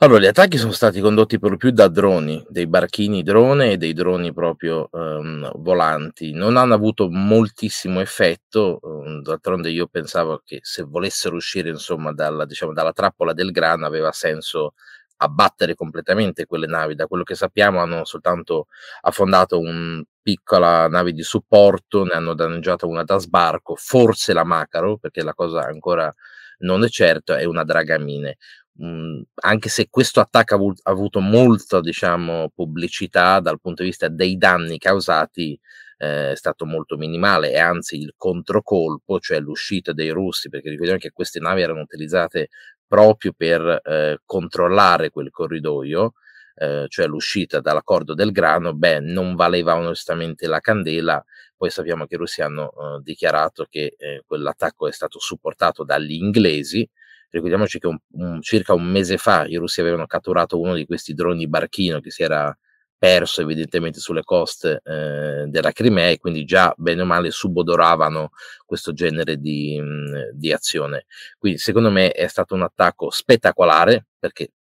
Allora, 0.00 0.20
gli 0.20 0.26
attacchi 0.26 0.58
sono 0.58 0.72
stati 0.72 1.00
condotti 1.00 1.38
per 1.38 1.48
lo 1.52 1.56
più 1.56 1.70
da 1.70 1.88
droni, 1.88 2.44
dei 2.50 2.66
barchini 2.66 3.22
drone 3.22 3.70
e 3.72 3.76
dei 3.78 3.94
droni 3.94 4.30
proprio, 4.34 4.88
uhm, 4.92 5.50
volanti. 5.56 6.32
Non 6.32 6.58
hanno 6.58 6.74
avuto 6.74 7.08
moltissimo 7.08 8.00
effetto, 8.00 8.78
uhm, 8.82 9.22
d'altronde 9.22 9.70
io 9.70 9.86
pensavo 9.86 10.42
che 10.44 10.58
se 10.60 10.82
volessero 10.82 11.36
uscire 11.36 11.70
insomma 11.70 12.12
dalla 12.12 12.44
diciamo, 12.44 12.74
dalla 12.74 12.92
trappola 12.92 13.32
del 13.32 13.50
grano 13.52 13.86
aveva 13.86 14.12
senso 14.12 14.74
abbattere 15.16 15.74
completamente 15.74 16.44
quelle 16.44 16.66
navi. 16.66 16.94
Da 16.94 17.06
quello 17.06 17.22
che 17.22 17.34
sappiamo 17.34 17.80
hanno 17.80 18.04
soltanto 18.04 18.66
affondato 19.00 19.58
un 19.58 20.04
piccola 20.20 20.88
nave 20.88 21.12
di 21.12 21.22
supporto, 21.22 22.04
ne 22.04 22.12
hanno 22.12 22.34
danneggiata 22.34 22.84
una 22.84 23.02
da 23.02 23.16
sbarco, 23.16 23.74
forse 23.76 24.34
la 24.34 24.44
Macaro, 24.44 24.98
perché 24.98 25.22
la 25.22 25.32
cosa 25.32 25.60
ancora 25.64 26.12
non 26.58 26.84
è 26.84 26.88
certa, 26.88 27.38
e 27.38 27.46
una 27.46 27.64
Dragamine 27.64 28.36
mhmm, 28.76 29.22
anche 29.42 29.68
se 29.68 29.88
questo 29.90 30.20
attacco 30.20 30.54
ha, 30.54 30.56
avu- 30.56 30.80
ha 30.82 30.90
avuto 30.90 31.20
molta, 31.20 31.80
diciamo, 31.80 32.50
pubblicità 32.54 33.40
dal 33.40 33.60
punto 33.60 33.82
di 33.82 33.88
vista 33.88 34.08
dei 34.08 34.36
danni 34.36 34.78
causati, 34.78 35.58
eh, 35.98 36.32
è 36.32 36.36
stato 36.36 36.66
molto 36.66 36.96
minimale 36.96 37.52
e 37.52 37.58
anzi 37.58 37.96
il 37.96 38.14
controcolpo, 38.16 39.18
cioè 39.20 39.40
l'uscita 39.40 39.92
dei 39.92 40.10
russi, 40.10 40.48
perché 40.48 40.70
ricordiamo 40.70 41.00
che 41.00 41.10
queste 41.12 41.40
navi 41.40 41.62
erano 41.62 41.80
utilizzate 41.80 42.48
proprio 42.86 43.32
per 43.36 43.80
eh, 43.84 44.18
controllare 44.24 45.10
quel 45.10 45.30
corridoio, 45.30 46.12
eh, 46.56 46.86
cioè 46.88 47.06
l'uscita 47.06 47.60
dall'accordo 47.60 48.14
del 48.14 48.32
grano, 48.32 48.74
beh, 48.74 49.00
non 49.00 49.34
valeva 49.34 49.76
onestamente 49.76 50.46
la 50.46 50.60
candela. 50.60 51.22
Poi 51.56 51.70
sappiamo 51.70 52.06
che 52.06 52.14
i 52.14 52.18
russi 52.18 52.42
hanno 52.42 52.70
eh, 52.70 53.00
dichiarato 53.02 53.66
che 53.68 53.94
eh, 53.98 54.22
quell'attacco 54.26 54.88
è 54.88 54.92
stato 54.92 55.18
supportato 55.18 55.84
dagli 55.84 56.12
inglesi, 56.12 56.88
Ricordiamoci 57.36 57.78
che 57.78 57.86
un, 57.86 57.98
un, 58.12 58.40
circa 58.40 58.72
un 58.72 58.84
mese 58.84 59.18
fa 59.18 59.44
i 59.46 59.56
russi 59.56 59.80
avevano 59.82 60.06
catturato 60.06 60.58
uno 60.58 60.74
di 60.74 60.86
questi 60.86 61.12
droni 61.12 61.46
barchino 61.46 62.00
che 62.00 62.10
si 62.10 62.22
era 62.22 62.56
perso 62.98 63.42
evidentemente 63.42 64.00
sulle 64.00 64.22
coste 64.22 64.80
eh, 64.82 65.44
della 65.48 65.70
Crimea 65.70 66.08
e 66.08 66.18
quindi 66.18 66.44
già 66.44 66.72
bene 66.78 67.02
o 67.02 67.04
male 67.04 67.30
subodoravano 67.30 68.30
questo 68.64 68.94
genere 68.94 69.36
di, 69.36 69.78
mh, 69.78 70.30
di 70.32 70.50
azione. 70.50 71.04
Quindi 71.36 71.58
secondo 71.58 71.90
me 71.90 72.10
è 72.12 72.26
stato 72.26 72.54
un 72.54 72.62
attacco 72.62 73.10
spettacolare 73.10 74.06
perché 74.18 74.52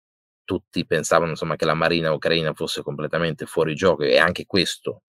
tutti 0.43 0.85
pensavano 0.85 1.31
insomma, 1.31 1.55
che 1.55 1.65
la 1.65 1.75
marina 1.75 2.13
ucraina 2.13 2.53
fosse 2.55 2.83
completamente 2.83 3.47
fuori 3.47 3.75
gioco 3.77 4.03
e 4.03 4.19
anche 4.19 4.47
questo 4.47 5.04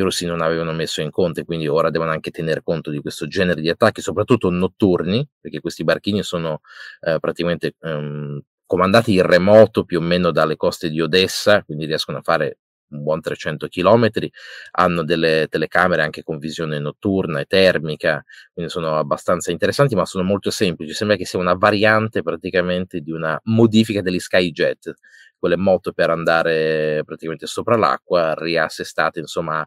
i 0.00 0.04
russi 0.04 0.26
non 0.26 0.40
avevano 0.42 0.72
messo 0.72 1.00
in 1.00 1.10
conto 1.10 1.44
quindi 1.44 1.68
ora 1.68 1.90
devono 1.90 2.10
anche 2.10 2.30
tener 2.30 2.62
conto 2.62 2.90
di 2.90 3.00
questo 3.00 3.26
genere 3.26 3.60
di 3.60 3.68
attacchi, 3.68 4.00
soprattutto 4.02 4.50
notturni, 4.50 5.26
perché 5.40 5.60
questi 5.60 5.84
barchini 5.84 6.22
sono 6.22 6.60
eh, 7.00 7.18
praticamente 7.20 7.74
ehm, 7.80 8.40
comandati 8.66 9.14
in 9.14 9.22
remoto 9.22 9.84
più 9.84 9.98
o 9.98 10.02
meno 10.02 10.30
dalle 10.30 10.56
coste 10.56 10.90
di 10.90 11.00
Odessa, 11.00 11.62
quindi 11.64 11.86
riescono 11.86 12.18
a 12.18 12.22
fare 12.22 12.58
un 12.90 13.02
buon 13.02 13.20
300 13.20 13.68
km, 13.68 14.08
hanno 14.72 15.04
delle 15.04 15.46
telecamere 15.48 16.02
anche 16.02 16.22
con 16.22 16.38
visione 16.38 16.78
notturna 16.78 17.40
e 17.40 17.44
termica, 17.46 18.22
quindi 18.52 18.70
sono 18.70 18.96
abbastanza 18.96 19.50
interessanti, 19.50 19.94
ma 19.94 20.04
sono 20.04 20.24
molto 20.24 20.50
semplici. 20.50 20.92
Sembra 20.92 21.16
che 21.16 21.24
sia 21.24 21.38
una 21.38 21.54
variante 21.54 22.22
praticamente 22.22 23.00
di 23.00 23.10
una 23.12 23.38
modifica 23.44 24.02
degli 24.02 24.18
Skyjet, 24.18 24.92
quelle 25.40 25.56
moto 25.56 25.92
per 25.92 26.10
andare 26.10 27.02
praticamente 27.04 27.46
sopra 27.46 27.76
l'acqua, 27.76 28.34
riassestate, 28.34 29.18
insomma, 29.18 29.66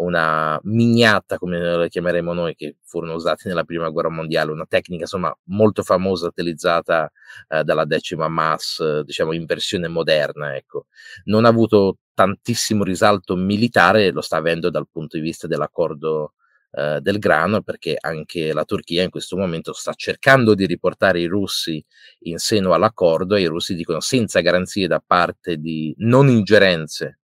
una 0.00 0.58
miniatta, 0.64 1.36
come 1.38 1.58
la 1.60 1.86
chiameremo 1.86 2.32
noi, 2.32 2.54
che 2.54 2.76
furono 2.82 3.14
usate 3.14 3.48
nella 3.48 3.64
prima 3.64 3.90
guerra 3.90 4.08
mondiale, 4.08 4.50
una 4.50 4.66
tecnica 4.66 5.02
insomma 5.02 5.34
molto 5.44 5.82
famosa 5.82 6.26
utilizzata 6.26 7.10
eh, 7.48 7.62
dalla 7.62 7.84
decima 7.84 8.28
MAS, 8.28 9.00
diciamo 9.00 9.32
in 9.32 9.44
versione 9.44 9.88
moderna. 9.88 10.56
Ecco. 10.56 10.86
Non 11.24 11.44
ha 11.44 11.48
avuto 11.48 11.98
tantissimo 12.14 12.82
risalto 12.82 13.36
militare, 13.36 14.10
lo 14.10 14.22
sta 14.22 14.38
avendo 14.38 14.70
dal 14.70 14.88
punto 14.90 15.16
di 15.16 15.22
vista 15.22 15.46
dell'accordo 15.46 16.32
eh, 16.72 17.00
del 17.00 17.18
grano, 17.18 17.62
perché 17.62 17.96
anche 17.98 18.52
la 18.52 18.64
Turchia 18.64 19.02
in 19.02 19.10
questo 19.10 19.36
momento 19.36 19.72
sta 19.72 19.92
cercando 19.94 20.54
di 20.54 20.66
riportare 20.66 21.20
i 21.20 21.26
russi 21.26 21.84
in 22.20 22.38
seno 22.38 22.72
all'accordo 22.72 23.34
e 23.34 23.42
i 23.42 23.46
russi 23.46 23.74
dicono 23.74 24.00
senza 24.00 24.40
garanzie 24.40 24.86
da 24.86 25.02
parte 25.04 25.56
di 25.56 25.94
non 25.98 26.28
ingerenze 26.28 27.20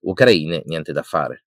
ucraine, 0.00 0.62
niente 0.66 0.92
da 0.92 1.02
fare. 1.02 1.44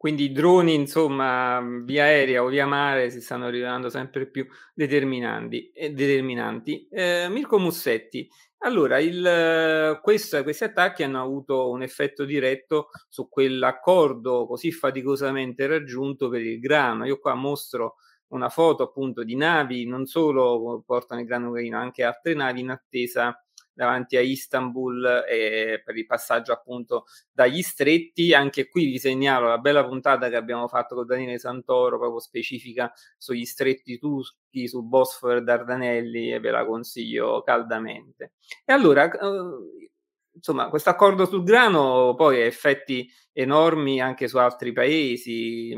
Quindi 0.00 0.24
i 0.24 0.32
droni, 0.32 0.72
insomma, 0.72 1.60
via 1.84 2.04
aerea 2.04 2.42
o 2.42 2.46
via 2.46 2.64
mare 2.64 3.10
si 3.10 3.20
stanno 3.20 3.50
rivelando 3.50 3.90
sempre 3.90 4.26
più 4.30 4.46
determinanti. 4.72 5.70
Eh, 5.72 5.92
determinanti. 5.92 6.88
Eh, 6.90 7.28
Mirko 7.28 7.58
Mussetti, 7.58 8.26
allora, 8.62 8.98
il, 8.98 9.98
questo, 10.02 10.42
questi 10.42 10.64
attacchi 10.64 11.02
hanno 11.02 11.22
avuto 11.22 11.70
un 11.70 11.82
effetto 11.82 12.24
diretto 12.24 12.88
su 13.08 13.28
quell'accordo 13.28 14.46
così 14.46 14.70
faticosamente 14.70 15.66
raggiunto 15.66 16.28
per 16.28 16.42
il 16.42 16.60
grano. 16.60 17.06
Io 17.06 17.18
qua 17.18 17.34
mostro 17.34 17.96
una 18.28 18.48
foto 18.48 18.82
appunto 18.82 19.24
di 19.24 19.34
navi, 19.34 19.86
non 19.86 20.06
solo 20.06 20.82
portano 20.84 21.20
il 21.20 21.26
grano 21.26 21.48
ucraino, 21.48 21.78
anche 21.78 22.04
altre 22.04 22.34
navi 22.34 22.60
in 22.60 22.70
attesa 22.70 23.34
davanti 23.72 24.16
a 24.16 24.20
Istanbul 24.20 25.24
eh, 25.28 25.82
per 25.84 25.96
il 25.96 26.06
passaggio 26.06 26.52
appunto 26.52 27.04
dagli 27.32 27.62
stretti. 27.62 28.34
Anche 28.34 28.68
qui 28.68 28.86
vi 28.86 28.98
segnalo 28.98 29.48
la 29.48 29.58
bella 29.58 29.86
puntata 29.86 30.28
che 30.28 30.36
abbiamo 30.36 30.68
fatto 30.68 30.94
con 30.94 31.06
Daniele 31.06 31.38
Santoro, 31.38 31.98
proprio 31.98 32.20
specifica 32.20 32.92
sugli 33.16 33.44
stretti 33.44 33.98
turchi, 33.98 34.68
su 34.68 34.82
Bosforo 34.82 35.38
e 35.38 35.42
Dardanelli, 35.42 36.32
e 36.32 36.40
ve 36.40 36.50
la 36.50 36.64
consiglio 36.64 37.42
caldamente. 37.42 38.32
E 38.64 38.72
allora, 38.72 39.10
eh, 39.10 39.88
insomma, 40.32 40.68
questo 40.68 40.90
accordo 40.90 41.26
sul 41.26 41.44
grano 41.44 42.14
poi 42.16 42.42
ha 42.42 42.44
effetti 42.44 43.08
enormi 43.32 44.00
anche 44.00 44.28
su 44.28 44.38
altri 44.38 44.72
paesi. 44.72 45.76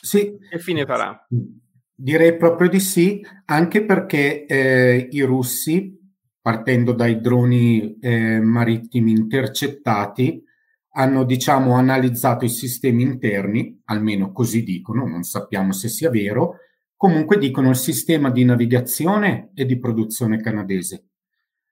Sì. 0.00 0.38
Che 0.48 0.58
fine 0.58 0.86
farà? 0.86 1.26
Direi 2.00 2.36
proprio 2.36 2.68
di 2.68 2.78
sì, 2.78 3.26
anche 3.46 3.84
perché 3.84 4.46
eh, 4.46 5.08
i 5.10 5.20
russi 5.22 5.97
partendo 6.40 6.92
dai 6.92 7.20
droni 7.20 7.98
eh, 8.00 8.40
marittimi 8.40 9.12
intercettati, 9.12 10.42
hanno 10.92 11.24
diciamo 11.24 11.74
analizzato 11.74 12.44
i 12.44 12.48
sistemi 12.48 13.02
interni, 13.02 13.80
almeno 13.84 14.32
così 14.32 14.62
dicono, 14.62 15.06
non 15.06 15.22
sappiamo 15.22 15.72
se 15.72 15.88
sia 15.88 16.10
vero, 16.10 16.56
comunque 16.96 17.38
dicono 17.38 17.70
il 17.70 17.76
sistema 17.76 18.30
di 18.30 18.44
navigazione 18.44 19.50
e 19.54 19.64
di 19.64 19.78
produzione 19.78 20.40
canadese. 20.40 21.04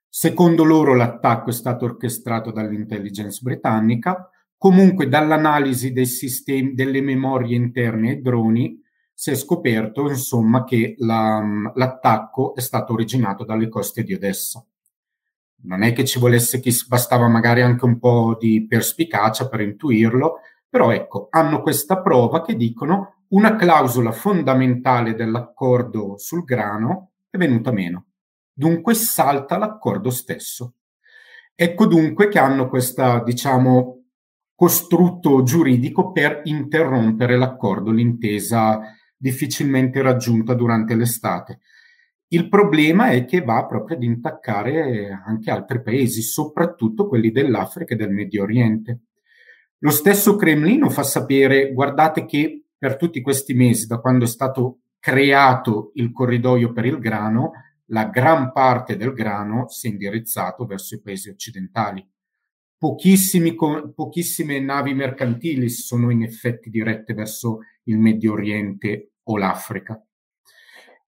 Secondo 0.07 0.63
loro 0.63 0.95
l'attacco 0.95 1.49
è 1.49 1.53
stato 1.53 1.85
orchestrato 1.85 2.51
dall'intelligence 2.51 3.41
britannica, 3.43 4.29
comunque 4.57 5.07
dall'analisi 5.07 6.05
sistemi, 6.05 6.73
delle 6.73 7.01
memorie 7.01 7.55
interne 7.55 8.11
ai 8.11 8.21
droni 8.21 8.81
si 9.19 9.31
è 9.31 9.35
scoperto 9.35 10.07
insomma 10.07 10.63
che 10.63 10.93
la, 10.99 11.43
l'attacco 11.73 12.53
è 12.53 12.61
stato 12.61 12.93
originato 12.93 13.43
dalle 13.45 13.67
coste 13.67 14.03
di 14.03 14.13
Odessa. 14.13 14.63
Non 15.63 15.81
è 15.81 15.91
che 15.91 16.05
ci 16.05 16.19
volesse 16.19 16.59
chi 16.59 16.71
bastava 16.87 17.27
magari 17.27 17.63
anche 17.63 17.83
un 17.83 17.97
po' 17.97 18.37
di 18.39 18.67
perspicacia 18.67 19.49
per 19.49 19.61
intuirlo, 19.61 20.41
però 20.69 20.91
ecco, 20.91 21.29
hanno 21.31 21.63
questa 21.63 21.99
prova 21.99 22.43
che 22.43 22.55
dicono 22.55 23.23
una 23.29 23.55
clausola 23.55 24.11
fondamentale 24.11 25.15
dell'accordo 25.15 26.19
sul 26.19 26.43
grano 26.43 27.13
è 27.31 27.37
venuta 27.37 27.71
meno. 27.71 28.05
Dunque 28.53 28.93
salta 28.93 29.57
l'accordo 29.57 30.11
stesso. 30.11 30.75
Ecco 31.55 31.87
dunque 31.87 32.27
che 32.27 32.37
hanno 32.37 32.69
questa, 32.69 33.23
diciamo, 33.23 34.03
costrutto 34.53 35.41
giuridico 35.41 36.11
per 36.11 36.41
interrompere 36.43 37.35
l'accordo, 37.35 37.89
l'intesa 37.89 38.91
difficilmente 39.17 40.01
raggiunta 40.01 40.53
durante 40.53 40.95
l'estate. 40.95 41.59
Il 42.29 42.49
problema 42.49 43.09
è 43.09 43.25
che 43.25 43.41
va 43.41 43.65
proprio 43.65 43.95
ad 43.95 44.03
intaccare 44.03 45.09
anche 45.25 45.49
altri 45.49 45.81
paesi, 45.81 46.21
soprattutto 46.21 47.07
quelli 47.07 47.31
dell'Africa 47.31 47.93
e 47.93 47.97
del 47.97 48.11
Medio 48.11 48.43
Oriente. 48.43 49.01
Lo 49.79 49.91
stesso 49.91 50.35
Cremlino 50.35 50.89
fa 50.89 51.03
sapere, 51.03 51.71
guardate 51.71 52.25
che 52.25 52.65
per 52.77 52.97
tutti 52.97 53.21
questi 53.21 53.53
mesi, 53.53 53.87
da 53.87 53.99
quando 53.99 54.25
è 54.25 54.27
stato 54.27 54.79
creato 54.99 55.91
il 55.95 56.11
corridoio 56.11 56.73
per 56.73 56.85
il 56.85 56.99
grano, 56.99 57.51
la 57.91 58.05
gran 58.05 58.51
parte 58.51 58.97
del 58.97 59.13
grano 59.13 59.69
si 59.69 59.87
è 59.87 59.91
indirizzato 59.91 60.65
verso 60.65 60.95
i 60.95 61.01
paesi 61.01 61.29
occidentali. 61.29 62.05
pochissime 62.77 64.59
navi 64.59 64.93
mercantili 64.93 65.69
sono 65.69 66.11
in 66.11 66.23
effetti 66.23 66.69
dirette 66.69 67.13
verso 67.13 67.59
il 67.87 67.97
Medio 67.97 68.33
Oriente 68.33 69.11
o 69.23 69.37
l'Africa. 69.37 70.01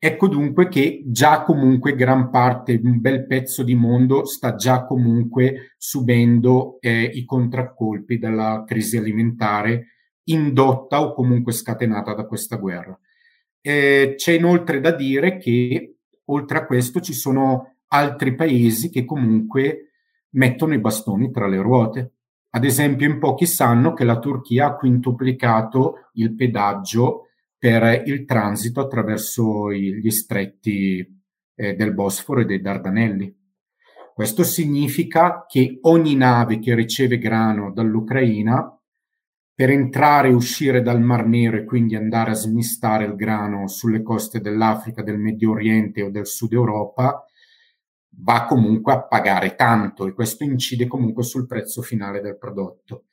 Ecco 0.01 0.27
dunque 0.29 0.69
che 0.69 1.03
già 1.07 1.43
comunque 1.43 1.93
gran 1.93 2.29
parte, 2.29 2.79
un 2.81 3.01
bel 3.01 3.27
pezzo 3.27 3.63
di 3.63 3.75
mondo 3.75 4.23
sta 4.23 4.55
già 4.55 4.85
comunque 4.85 5.75
subendo 5.77 6.77
eh, 6.79 7.03
i 7.03 7.25
contraccolpi 7.25 8.17
della 8.17 8.63
crisi 8.65 8.95
alimentare 8.95 9.87
indotta 10.29 11.01
o 11.01 11.13
comunque 11.13 11.51
scatenata 11.51 12.13
da 12.13 12.25
questa 12.25 12.55
guerra. 12.55 12.97
Eh, 13.59 14.13
c'è 14.15 14.31
inoltre 14.31 14.79
da 14.79 14.91
dire 14.91 15.37
che 15.37 15.97
oltre 16.25 16.59
a 16.59 16.65
questo 16.65 17.01
ci 17.01 17.13
sono 17.13 17.75
altri 17.87 18.35
paesi 18.35 18.89
che 18.89 19.03
comunque 19.03 19.91
mettono 20.31 20.73
i 20.73 20.79
bastoni 20.79 21.29
tra 21.29 21.47
le 21.47 21.57
ruote. 21.57 22.13
Ad 22.51 22.63
esempio, 22.63 23.07
in 23.07 23.19
pochi 23.19 23.45
sanno 23.45 23.93
che 23.93 24.03
la 24.03 24.17
Turchia 24.17 24.67
ha 24.67 24.75
quintuplicato 24.75 26.09
il 26.13 26.33
pedaggio 26.33 27.27
per 27.57 28.03
il 28.05 28.25
transito 28.25 28.79
attraverso 28.79 29.71
gli 29.71 30.09
stretti 30.09 31.05
eh, 31.55 31.75
del 31.75 31.93
Bosforo 31.93 32.39
e 32.41 32.45
dei 32.45 32.61
Dardanelli. 32.61 33.35
Questo 34.13 34.43
significa 34.43 35.45
che 35.47 35.77
ogni 35.81 36.15
nave 36.15 36.59
che 36.59 36.73
riceve 36.73 37.17
grano 37.17 37.71
dall'Ucraina 37.71 38.73
per 39.53 39.69
entrare 39.69 40.29
e 40.29 40.33
uscire 40.33 40.81
dal 40.81 41.01
Mar 41.01 41.25
Nero 41.25 41.57
e 41.57 41.65
quindi 41.65 41.95
andare 41.95 42.31
a 42.31 42.35
smistare 42.35 43.03
il 43.03 43.15
grano 43.15 43.67
sulle 43.67 44.01
coste 44.01 44.39
dell'Africa, 44.39 45.03
del 45.03 45.19
Medio 45.19 45.51
Oriente 45.51 46.01
o 46.01 46.09
del 46.09 46.25
Sud 46.25 46.53
Europa, 46.53 47.25
va 48.21 48.45
comunque 48.45 48.93
a 48.93 49.03
pagare 49.03 49.55
tanto 49.55 50.07
e 50.07 50.13
questo 50.13 50.43
incide 50.43 50.87
comunque 50.87 51.23
sul 51.23 51.47
prezzo 51.47 51.81
finale 51.81 52.21
del 52.21 52.37
prodotto. 52.37 53.05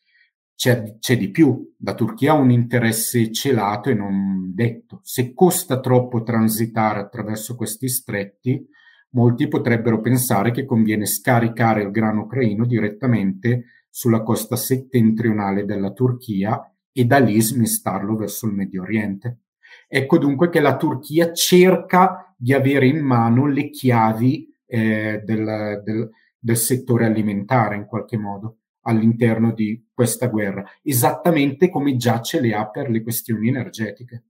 C'è, 0.55 0.97
c'è, 0.99 1.19
di 1.19 1.31
più, 1.31 1.75
la 1.81 1.95
Turchia 1.95 2.33
ha 2.33 2.37
un 2.37 2.51
interesse 2.51 3.31
celato 3.31 3.91
e 3.91 3.95
non 3.95 4.53
detto. 4.55 5.01
Se 5.03 5.35
costa 5.35 5.81
troppo 5.81 6.23
transitare 6.23 7.01
attraverso 7.01 7.57
questi 7.57 7.89
stretti, 7.89 8.67
molti 9.11 9.49
potrebbero 9.49 10.01
pensare 10.01 10.53
che 10.53 10.65
conviene 10.65 11.05
scaricare 11.05 11.83
il 11.83 11.91
grano 11.91 12.23
ucraino 12.23 12.65
direttamente 12.65 13.65
sulla 13.91 14.23
costa 14.23 14.57
settentrionale 14.57 15.67
della 15.67 15.93
Turchia 15.93 16.61
e 16.91 17.05
da 17.05 17.19
lì 17.19 17.39
smistarlo 17.41 18.17
verso 18.17 18.47
il 18.47 18.55
Medio 18.55 18.83
Oriente. 18.83 19.41
Ecco 19.89 20.19
dunque 20.19 20.49
che 20.49 20.61
la 20.61 20.77
Turchia 20.77 21.33
cerca 21.33 22.35
di 22.37 22.53
avere 22.53 22.87
in 22.87 22.99
mano 22.99 23.47
le 23.47 23.69
chiavi 23.69 24.46
eh, 24.67 25.23
del, 25.25 25.83
del, 25.85 26.11
del 26.39 26.57
settore 26.57 27.07
alimentare 27.07 27.77
in 27.77 27.87
qualche 27.87 28.17
modo 28.17 28.59
all'interno 28.83 29.53
di 29.53 29.89
questa 29.93 30.29
guerra, 30.29 30.65
esattamente 30.83 31.69
come 31.71 31.97
già 31.97 32.21
ce 32.21 32.41
le 32.41 32.55
ha 32.55 32.69
per 32.69 32.89
le 32.91 33.03
questioni 33.03 33.49
energetiche. 33.49 34.25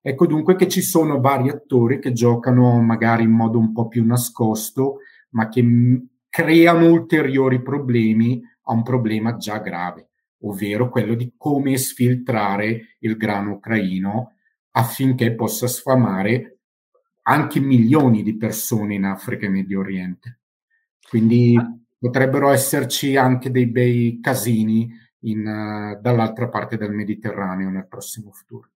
Ecco 0.00 0.26
dunque 0.26 0.56
che 0.56 0.68
ci 0.68 0.80
sono 0.80 1.20
vari 1.20 1.50
attori 1.50 1.98
che 1.98 2.12
giocano 2.12 2.80
magari 2.80 3.24
in 3.24 3.30
modo 3.30 3.58
un 3.58 3.72
po' 3.72 3.88
più 3.88 4.04
nascosto, 4.04 4.98
ma 5.30 5.48
che 5.48 5.62
m- 5.62 6.08
creano 6.28 6.90
ulteriori 6.90 7.60
problemi 7.60 8.40
a 8.62 8.72
un 8.72 8.82
problema 8.82 9.36
già 9.36 9.58
grave, 9.58 10.08
ovvero 10.42 10.88
quello 10.88 11.14
di 11.14 11.34
come 11.36 11.76
sfiltrare 11.76 12.96
il 13.00 13.16
grano 13.16 13.52
ucraino 13.52 14.34
affinché 14.70 15.34
possa 15.34 15.66
sfamare 15.66 16.57
anche 17.28 17.60
milioni 17.60 18.22
di 18.22 18.36
persone 18.36 18.94
in 18.94 19.04
Africa 19.04 19.46
e 19.46 19.50
Medio 19.50 19.80
Oriente. 19.80 20.40
Quindi 21.08 21.56
potrebbero 21.98 22.50
esserci 22.50 23.16
anche 23.16 23.50
dei 23.50 23.66
bei 23.66 24.18
casini 24.22 24.90
in, 25.20 25.46
uh, 25.46 26.00
dall'altra 26.00 26.48
parte 26.48 26.78
del 26.78 26.92
Mediterraneo 26.92 27.68
nel 27.68 27.86
prossimo 27.86 28.32
futuro. 28.32 28.70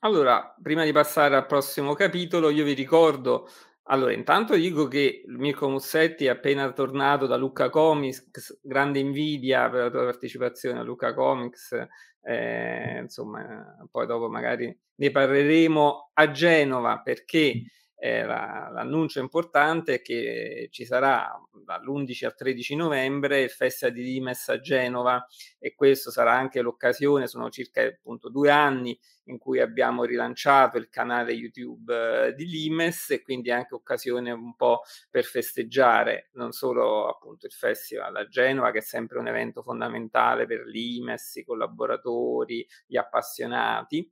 Allora, 0.00 0.54
prima 0.60 0.84
di 0.84 0.92
passare 0.92 1.36
al 1.36 1.46
prossimo 1.46 1.94
capitolo, 1.94 2.50
io 2.50 2.64
vi 2.64 2.74
ricordo, 2.74 3.48
allora, 3.84 4.12
intanto 4.12 4.54
dico 4.54 4.88
che 4.88 5.22
Mirko 5.28 5.70
Mussetti 5.70 6.26
è 6.26 6.28
appena 6.28 6.70
tornato 6.72 7.26
da 7.26 7.36
Luca 7.36 7.70
Comics, 7.70 8.60
grande 8.62 8.98
invidia 8.98 9.70
per 9.70 9.84
la 9.84 9.90
tua 9.90 10.04
partecipazione 10.04 10.78
a 10.78 10.82
Luca 10.82 11.14
Comics, 11.14 11.72
eh, 12.20 12.98
insomma, 13.00 13.86
poi 13.90 14.06
dopo 14.06 14.28
magari 14.28 14.76
ne 14.96 15.10
parleremo 15.10 16.10
a 16.12 16.30
Genova 16.30 17.00
perché 17.00 17.62
eh, 17.98 18.24
la, 18.24 18.70
l'annuncio 18.72 19.20
importante 19.20 19.94
è 19.94 20.02
che 20.02 20.68
ci 20.70 20.84
sarà 20.84 21.40
dall'11 21.64 22.26
al 22.26 22.34
13 22.34 22.76
novembre 22.76 23.42
il 23.42 23.50
Festival 23.50 23.94
di 23.94 24.02
Limes 24.02 24.48
a 24.48 24.60
Genova 24.60 25.26
e 25.58 25.74
questo 25.74 26.10
sarà 26.10 26.34
anche 26.34 26.60
l'occasione, 26.60 27.26
sono 27.26 27.48
circa 27.48 27.82
appunto 27.82 28.28
due 28.28 28.50
anni 28.50 28.98
in 29.28 29.38
cui 29.38 29.60
abbiamo 29.60 30.04
rilanciato 30.04 30.76
il 30.76 30.88
canale 30.88 31.32
YouTube 31.32 32.28
eh, 32.28 32.34
di 32.34 32.46
Limes 32.46 33.10
e 33.10 33.22
quindi 33.22 33.50
anche 33.50 33.74
occasione 33.74 34.30
un 34.30 34.54
po' 34.54 34.82
per 35.10 35.24
festeggiare 35.24 36.30
non 36.34 36.52
solo 36.52 37.08
appunto 37.08 37.46
il 37.46 37.52
Festival 37.52 38.14
a 38.14 38.28
Genova 38.28 38.70
che 38.70 38.78
è 38.78 38.82
sempre 38.82 39.18
un 39.18 39.26
evento 39.26 39.62
fondamentale 39.62 40.46
per 40.46 40.64
Limes, 40.66 41.36
i 41.36 41.44
collaboratori, 41.44 42.66
gli 42.86 42.96
appassionati, 42.96 44.08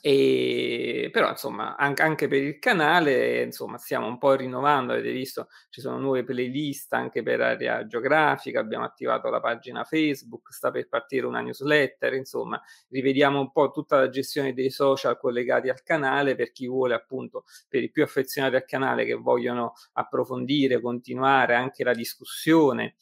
e, 0.00 1.10
però 1.12 1.30
insomma 1.30 1.76
anche, 1.76 2.02
anche, 2.02 2.28
per 2.28 2.42
il 2.42 2.58
canale 2.60 3.42
insomma 3.42 3.76
stiamo 3.76 4.06
un 4.06 4.18
po' 4.18 4.34
rinnovando 4.34 4.92
avete 4.92 5.10
visto 5.10 5.48
ci 5.68 5.80
sono 5.80 5.98
nuove 5.98 6.22
playlist 6.22 6.92
anche 6.92 7.24
per 7.24 7.40
area 7.40 7.84
geografica 7.86 8.60
abbiamo 8.60 8.84
attivato 8.84 9.28
la 9.30 9.40
pagina 9.40 9.82
facebook 9.82 10.52
sta 10.52 10.70
per 10.70 10.88
partire 10.88 11.26
una 11.26 11.40
newsletter 11.40 12.14
insomma 12.14 12.60
rivediamo 12.88 13.40
un 13.40 13.50
po' 13.50 13.72
tutta 13.72 13.98
la 13.98 14.08
gestione 14.08 14.54
dei 14.54 14.70
social 14.70 15.18
collegati 15.18 15.68
al 15.68 15.82
canale 15.82 16.36
per 16.36 16.52
chi 16.52 16.68
vuole 16.68 16.94
appunto 16.94 17.44
per 17.68 17.82
i 17.82 17.90
più 17.90 18.04
affezionati 18.04 18.54
al 18.54 18.64
canale 18.64 19.04
che 19.04 19.14
vogliono 19.14 19.72
approfondire 19.94 20.80
continuare 20.80 21.56
anche 21.56 21.82
la 21.82 21.94
discussione 21.94 22.94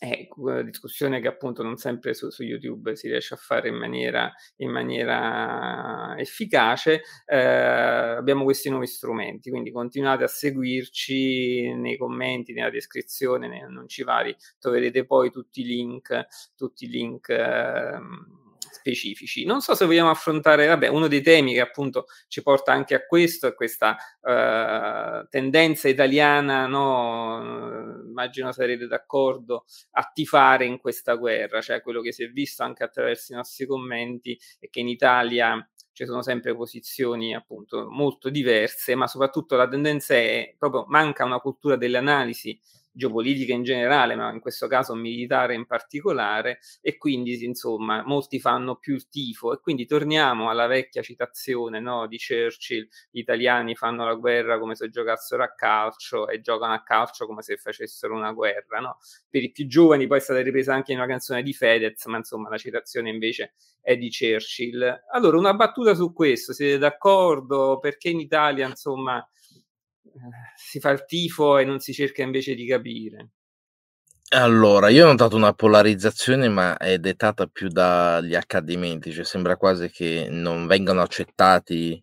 è 0.00 0.28
una 0.36 0.62
discussione 0.62 1.20
che 1.20 1.28
appunto 1.28 1.62
non 1.62 1.76
sempre 1.76 2.14
su, 2.14 2.30
su, 2.30 2.42
YouTube 2.42 2.96
si 2.96 3.06
riesce 3.06 3.34
a 3.34 3.36
fare 3.36 3.68
in 3.68 3.74
maniera, 3.74 4.32
in 4.56 4.70
maniera 4.70 6.14
efficace, 6.16 7.02
eh, 7.26 7.36
abbiamo 7.36 8.44
questi 8.44 8.70
nuovi 8.70 8.86
strumenti, 8.86 9.50
quindi 9.50 9.70
continuate 9.70 10.24
a 10.24 10.26
seguirci 10.26 11.74
nei 11.74 11.98
commenti, 11.98 12.54
nella 12.54 12.70
descrizione, 12.70 13.46
nei 13.46 13.60
annunci 13.60 14.02
vari, 14.02 14.34
troverete 14.58 15.04
poi 15.04 15.30
tutti 15.30 15.60
i 15.60 15.64
link, 15.64 16.26
tutti 16.56 16.86
i 16.86 16.88
link. 16.88 17.28
Eh, 17.28 17.98
specifici. 18.70 19.44
Non 19.44 19.60
so 19.60 19.74
se 19.74 19.84
vogliamo 19.84 20.10
affrontare, 20.10 20.66
vabbè, 20.66 20.88
uno 20.88 21.08
dei 21.08 21.22
temi 21.22 21.52
che 21.54 21.60
appunto 21.60 22.06
ci 22.28 22.42
porta 22.42 22.72
anche 22.72 22.94
a 22.94 23.04
questo 23.06 23.46
è 23.46 23.54
questa 23.54 23.96
uh, 24.20 25.26
tendenza 25.28 25.88
italiana, 25.88 26.66
no? 26.66 27.98
immagino 28.06 28.52
sarete 28.52 28.86
d'accordo, 28.86 29.64
a 29.92 30.10
tifare 30.12 30.64
in 30.64 30.78
questa 30.78 31.14
guerra, 31.14 31.60
cioè 31.60 31.80
quello 31.80 32.00
che 32.00 32.12
si 32.12 32.24
è 32.24 32.28
visto 32.28 32.62
anche 32.62 32.84
attraverso 32.84 33.32
i 33.32 33.36
nostri 33.36 33.66
commenti 33.66 34.38
è 34.58 34.68
che 34.68 34.80
in 34.80 34.88
Italia 34.88 35.66
ci 35.92 36.06
sono 36.06 36.22
sempre 36.22 36.54
posizioni 36.54 37.34
appunto 37.34 37.88
molto 37.90 38.30
diverse, 38.30 38.94
ma 38.94 39.06
soprattutto 39.06 39.56
la 39.56 39.68
tendenza 39.68 40.14
è 40.14 40.54
proprio 40.58 40.84
manca 40.88 41.24
una 41.24 41.40
cultura 41.40 41.76
dell'analisi 41.76 42.58
geopolitica 42.92 43.52
in 43.52 43.62
generale, 43.62 44.14
ma 44.16 44.32
in 44.32 44.40
questo 44.40 44.66
caso 44.66 44.94
militare 44.94 45.54
in 45.54 45.66
particolare, 45.66 46.60
e 46.80 46.96
quindi 46.96 47.42
insomma 47.44 48.02
molti 48.04 48.40
fanno 48.40 48.76
più 48.76 48.94
il 48.94 49.08
tifo. 49.08 49.52
E 49.52 49.60
quindi 49.60 49.86
torniamo 49.86 50.50
alla 50.50 50.66
vecchia 50.66 51.02
citazione 51.02 51.80
no, 51.80 52.06
di 52.06 52.18
Churchill: 52.18 52.88
gli 53.10 53.20
italiani 53.20 53.74
fanno 53.74 54.04
la 54.04 54.14
guerra 54.14 54.58
come 54.58 54.74
se 54.74 54.88
giocassero 54.90 55.42
a 55.42 55.54
calcio 55.54 56.28
e 56.28 56.40
giocano 56.40 56.72
a 56.74 56.82
calcio 56.82 57.26
come 57.26 57.42
se 57.42 57.56
facessero 57.56 58.14
una 58.14 58.32
guerra. 58.32 58.80
No? 58.80 58.98
Per 59.28 59.42
i 59.42 59.50
più 59.50 59.66
giovani 59.66 60.06
poi 60.06 60.18
è 60.18 60.20
stata 60.20 60.40
ripresa 60.42 60.74
anche 60.74 60.92
in 60.92 60.98
una 60.98 61.06
canzone 61.06 61.42
di 61.42 61.52
Fedez, 61.52 62.04
ma 62.06 62.16
insomma 62.18 62.48
la 62.48 62.58
citazione 62.58 63.10
invece 63.10 63.54
è 63.80 63.96
di 63.96 64.10
Churchill. 64.10 65.04
Allora, 65.12 65.38
una 65.38 65.54
battuta 65.54 65.94
su 65.94 66.12
questo, 66.12 66.52
siete 66.52 66.78
d'accordo? 66.78 67.78
Perché 67.78 68.10
in 68.10 68.20
Italia, 68.20 68.66
insomma, 68.66 69.26
si 70.56 70.80
fa 70.80 70.90
il 70.90 71.04
tifo 71.04 71.58
e 71.58 71.64
non 71.64 71.78
si 71.80 71.92
cerca 71.92 72.22
invece 72.22 72.54
di 72.54 72.66
capire. 72.66 73.30
Allora, 74.32 74.88
io 74.90 75.06
ho 75.06 75.08
notato 75.08 75.34
una 75.34 75.52
polarizzazione, 75.52 76.48
ma 76.48 76.76
è 76.76 76.98
dettata 76.98 77.46
più 77.46 77.68
dagli 77.68 78.36
accadimenti, 78.36 79.12
cioè 79.12 79.24
sembra 79.24 79.56
quasi 79.56 79.90
che 79.90 80.28
non 80.30 80.66
vengano 80.68 81.02
accettati 81.02 82.00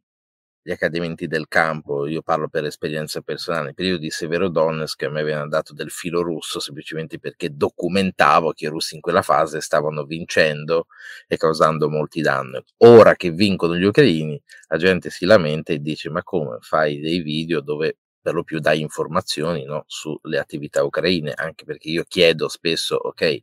gli 0.68 0.72
accadimenti 0.72 1.28
del 1.28 1.48
campo. 1.48 2.06
Io 2.08 2.22
parlo 2.22 2.50
per 2.50 2.66
esperienza 2.66 3.22
personale. 3.22 3.68
Nel 3.68 3.74
periodo 3.74 4.00
di 4.00 4.10
Severo 4.10 4.50
Donetsk 4.50 5.02
a 5.04 5.10
me 5.10 5.22
avevano 5.22 5.48
dato 5.48 5.72
del 5.74 5.90
filo 5.90 6.22
russo 6.22 6.60
semplicemente 6.60 7.20
perché 7.20 7.56
documentavo 7.56 8.52
che 8.52 8.66
i 8.66 8.68
russi 8.68 8.96
in 8.96 9.00
quella 9.00 9.22
fase 9.22 9.62
stavano 9.62 10.04
vincendo 10.04 10.88
e 11.26 11.38
causando 11.38 11.90
molti 11.90 12.20
danni. 12.20 12.62
Ora 12.80 13.16
che 13.16 13.32
vincono 13.32 13.78
gli 13.78 13.86
ucraini, 13.86 14.42
la 14.68 14.78
gente 14.78 15.10
si 15.10 15.24
lamenta 15.26 15.72
e 15.72 15.80
dice: 15.80 16.10
Ma 16.10 16.22
come 16.22 16.58
fai 16.60 17.00
dei 17.00 17.22
video 17.22 17.62
dove 17.62 18.00
per 18.22 18.34
lo 18.34 18.44
più 18.44 18.60
dai 18.60 18.82
informazioni 18.82 19.64
no, 19.64 19.86
sulle 19.88 20.38
attività 20.38 20.84
ucraine? 20.84 21.32
Anche 21.34 21.64
perché 21.64 21.88
io 21.88 22.04
chiedo 22.06 22.50
spesso, 22.50 22.98
ok 22.98 23.42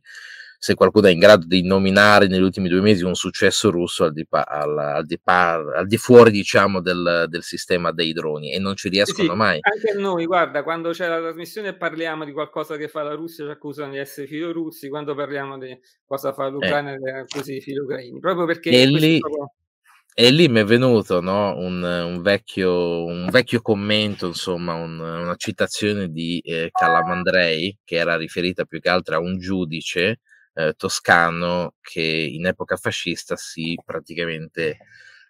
se 0.57 0.73
qualcuno 0.73 1.07
è 1.07 1.11
in 1.11 1.19
grado 1.19 1.45
di 1.45 1.63
nominare 1.63 2.27
negli 2.27 2.41
ultimi 2.41 2.69
due 2.69 2.81
mesi 2.81 3.03
un 3.03 3.15
successo 3.15 3.69
russo 3.69 4.05
al 4.05 4.13
di, 4.13 4.25
pa- 4.25 4.45
al, 4.47 4.77
al 4.77 5.05
di, 5.05 5.19
par- 5.19 5.75
al 5.75 5.87
di 5.87 5.97
fuori 5.97 6.31
diciamo 6.31 6.81
del, 6.81 7.25
del, 7.27 7.43
sistema 7.43 7.91
dei 7.91 8.13
droni 8.13 8.51
e 8.51 8.59
non 8.59 8.75
ci 8.75 8.89
riescono 8.89 9.31
sì, 9.31 9.35
mai. 9.35 9.59
Anche 9.61 9.91
a 9.91 9.99
noi, 9.99 10.25
guarda, 10.25 10.63
quando 10.63 10.91
c'è 10.91 11.07
la 11.07 11.19
trasmissione 11.19 11.75
parliamo 11.75 12.25
di 12.25 12.31
qualcosa 12.31 12.77
che 12.77 12.87
fa 12.87 13.03
la 13.03 13.13
Russia 13.13 13.45
ci 13.45 13.51
accusano 13.51 13.91
di 13.91 13.97
essere 13.97 14.27
filorussi, 14.27 14.89
quando 14.89 15.13
parliamo 15.15 15.57
di 15.57 15.77
cosa 16.05 16.33
fa 16.33 16.47
l'Ucraina 16.47 16.93
eh. 16.93 17.19
accusano 17.19 17.53
di 17.53 17.61
filoucraini, 17.61 18.19
proprio 18.19 18.45
perché... 18.45 18.69
E 18.69 18.85
lì, 18.85 19.19
proprio... 19.19 19.51
E 20.17 20.31
lì 20.31 20.47
mi 20.47 20.61
è 20.61 20.63
venuto 20.63 21.19
no, 21.19 21.57
un, 21.57 21.83
un, 21.83 22.21
vecchio, 22.21 23.03
un, 23.03 23.27
vecchio, 23.29 23.61
commento, 23.61 24.27
insomma, 24.27 24.73
un, 24.73 24.97
una 24.97 25.35
citazione 25.35 26.07
di 26.09 26.39
eh, 26.39 26.69
Calamandrei, 26.71 27.79
che 27.83 27.97
era 27.97 28.15
riferita 28.15 28.63
più 28.63 28.79
che 28.79 28.87
altro 28.87 29.15
a 29.15 29.19
un 29.19 29.37
giudice 29.37 30.21
eh, 30.55 30.73
toscano 30.75 31.75
che 31.81 32.01
in 32.01 32.47
epoca 32.47 32.75
fascista 32.77 33.35
si 33.35 33.77
praticamente 33.85 34.77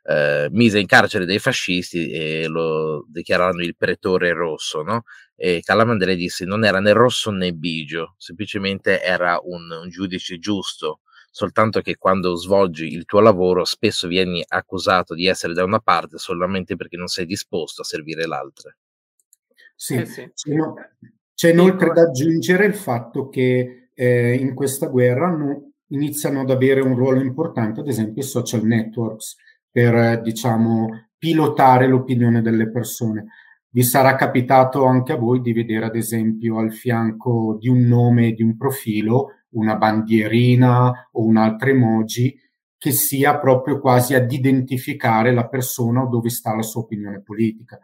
eh, 0.04 0.48
mise 0.52 0.80
in 0.80 0.86
carcere 0.86 1.26
dei 1.26 1.40
fascisti 1.40 2.12
e 2.12 2.48
lo 2.48 3.06
dichiararono 3.10 3.64
il 3.64 3.76
pretore 3.76 4.32
rosso. 4.34 4.82
No? 4.84 5.04
E 5.36 5.62
Calamandrei 5.64 6.16
disse 6.16 6.46
non 6.46 6.64
era 6.64 6.80
né 6.80 6.94
rosso 6.94 7.32
né 7.32 7.52
bigio, 7.52 8.16
semplicemente 8.18 9.02
era 9.02 9.40
un, 9.44 9.70
un 9.70 9.90
giudice 9.90 10.40
giusto 10.40 11.02
soltanto 11.36 11.82
che 11.82 11.98
quando 11.98 12.34
svolgi 12.36 12.94
il 12.94 13.04
tuo 13.04 13.20
lavoro 13.20 13.66
spesso 13.66 14.08
vieni 14.08 14.42
accusato 14.48 15.14
di 15.14 15.28
essere 15.28 15.52
da 15.52 15.66
una 15.66 15.82
parte 15.82 16.18
solamente 16.18 16.78
perché 16.78 16.96
non 16.96 17.08
sei 17.08 17.26
disposto 17.26 17.82
a 17.82 17.84
servire 17.84 18.26
l'altra. 18.26 18.74
Sì, 19.76 19.96
eh 19.96 20.06
sì. 20.06 20.32
C'è, 20.34 20.54
no, 20.54 20.76
c'è, 21.34 21.52
inoltre 21.52 21.92
da 21.92 22.04
aggiungere 22.04 22.66
il 22.66 22.74
fatto 22.74 23.28
che 23.28 23.85
eh, 23.96 24.36
in 24.36 24.54
questa 24.54 24.88
guerra 24.88 25.30
no, 25.30 25.72
iniziano 25.88 26.42
ad 26.42 26.52
avere 26.52 26.82
un 26.82 26.96
ruolo 26.96 27.22
importante, 27.22 27.80
ad 27.80 27.88
esempio, 27.88 28.22
i 28.22 28.26
social 28.26 28.64
networks 28.64 29.36
per, 29.72 30.22
diciamo, 30.22 31.08
pilotare 31.18 31.88
l'opinione 31.88 32.42
delle 32.42 32.70
persone. 32.70 33.26
Vi 33.70 33.84
sarà 33.84 34.16
capitato 34.16 34.86
anche 34.86 35.14
a 35.14 35.18
voi 35.18 35.42
di 35.42 35.52
vedere, 35.52 35.86
ad 35.86 35.96
esempio, 35.96 36.60
al 36.60 36.72
fianco 36.72 37.58
di 37.60 37.68
un 37.68 37.80
nome, 37.80 38.32
di 38.32 38.44
un 38.44 38.56
profilo, 38.56 39.32
una 39.50 39.76
bandierina 39.76 41.10
o 41.12 41.24
un 41.24 41.38
altro 41.38 41.70
emoji 41.70 42.38
che 42.78 42.92
sia 42.92 43.38
proprio 43.38 43.80
quasi 43.80 44.14
ad 44.14 44.32
identificare 44.32 45.34
la 45.34 45.48
persona 45.48 46.04
o 46.04 46.08
dove 46.08 46.30
sta 46.30 46.56
la 46.56 46.62
sua 46.62 46.82
opinione 46.82 47.22
politica. 47.22 47.80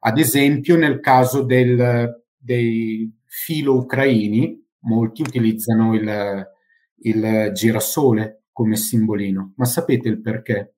Ad 0.00 0.18
esempio, 0.18 0.76
nel 0.76 1.00
caso 1.00 1.42
del, 1.42 2.22
dei 2.36 3.12
filo 3.24 3.74
ucraini, 3.74 4.63
molti 4.84 5.22
utilizzano 5.22 5.94
il, 5.94 6.48
il 7.02 7.50
girasole 7.52 8.44
come 8.52 8.76
simbolino, 8.76 9.52
ma 9.56 9.64
sapete 9.64 10.08
il 10.08 10.20
perché? 10.20 10.76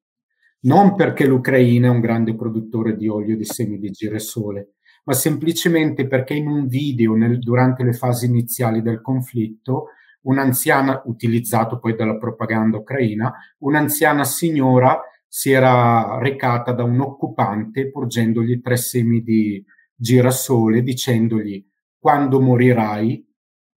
Non 0.60 0.94
perché 0.94 1.26
l'Ucraina 1.26 1.88
è 1.88 1.90
un 1.90 2.00
grande 2.00 2.34
produttore 2.34 2.96
di 2.96 3.06
olio 3.08 3.36
di 3.36 3.44
semi 3.44 3.78
di 3.78 3.90
girasole, 3.90 4.74
ma 5.04 5.12
semplicemente 5.12 6.06
perché 6.06 6.34
in 6.34 6.48
un 6.48 6.66
video 6.66 7.14
nel, 7.14 7.38
durante 7.38 7.84
le 7.84 7.92
fasi 7.92 8.26
iniziali 8.26 8.82
del 8.82 9.00
conflitto 9.00 9.88
un'anziana, 10.22 11.02
utilizzato 11.04 11.78
poi 11.78 11.94
dalla 11.94 12.18
propaganda 12.18 12.78
ucraina, 12.78 13.32
un'anziana 13.58 14.24
signora 14.24 15.00
si 15.28 15.52
era 15.52 16.18
recata 16.18 16.72
da 16.72 16.82
un 16.82 17.00
occupante 17.00 17.90
porgendogli 17.90 18.60
tre 18.60 18.76
semi 18.76 19.22
di 19.22 19.64
girasole 19.94 20.82
dicendogli 20.82 21.64
quando 21.98 22.40
morirai 22.40 23.24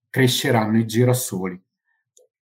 cresceranno 0.09 0.77
i 0.77 0.85
girasoli, 0.85 1.61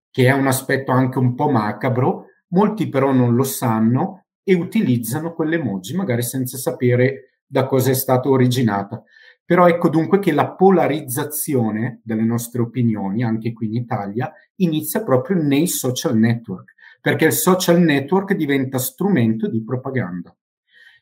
che 0.09 0.25
è 0.25 0.31
un 0.31 0.47
aspetto 0.47 0.91
anche 0.91 1.17
un 1.17 1.35
po' 1.35 1.49
macabro, 1.49 2.25
molti 2.49 2.89
però 2.89 3.11
non 3.11 3.35
lo 3.35 3.43
sanno 3.43 4.25
e 4.43 4.53
utilizzano 4.53 5.33
quell'emoji 5.33 5.95
magari 5.95 6.23
senza 6.23 6.57
sapere 6.57 7.41
da 7.45 7.65
cosa 7.65 7.91
è 7.91 7.93
stata 7.93 8.29
originata. 8.29 9.03
Però 9.43 9.67
ecco 9.67 9.87
dunque 9.87 10.19
che 10.19 10.33
la 10.33 10.51
polarizzazione 10.51 12.01
delle 12.03 12.23
nostre 12.23 12.61
opinioni, 12.61 13.23
anche 13.23 13.53
qui 13.53 13.67
in 13.67 13.75
Italia, 13.75 14.31
inizia 14.55 15.03
proprio 15.03 15.41
nei 15.41 15.67
social 15.67 16.17
network, 16.17 16.73
perché 16.99 17.25
il 17.25 17.31
social 17.31 17.79
network 17.79 18.33
diventa 18.33 18.77
strumento 18.77 19.47
di 19.49 19.63
propaganda. 19.63 20.35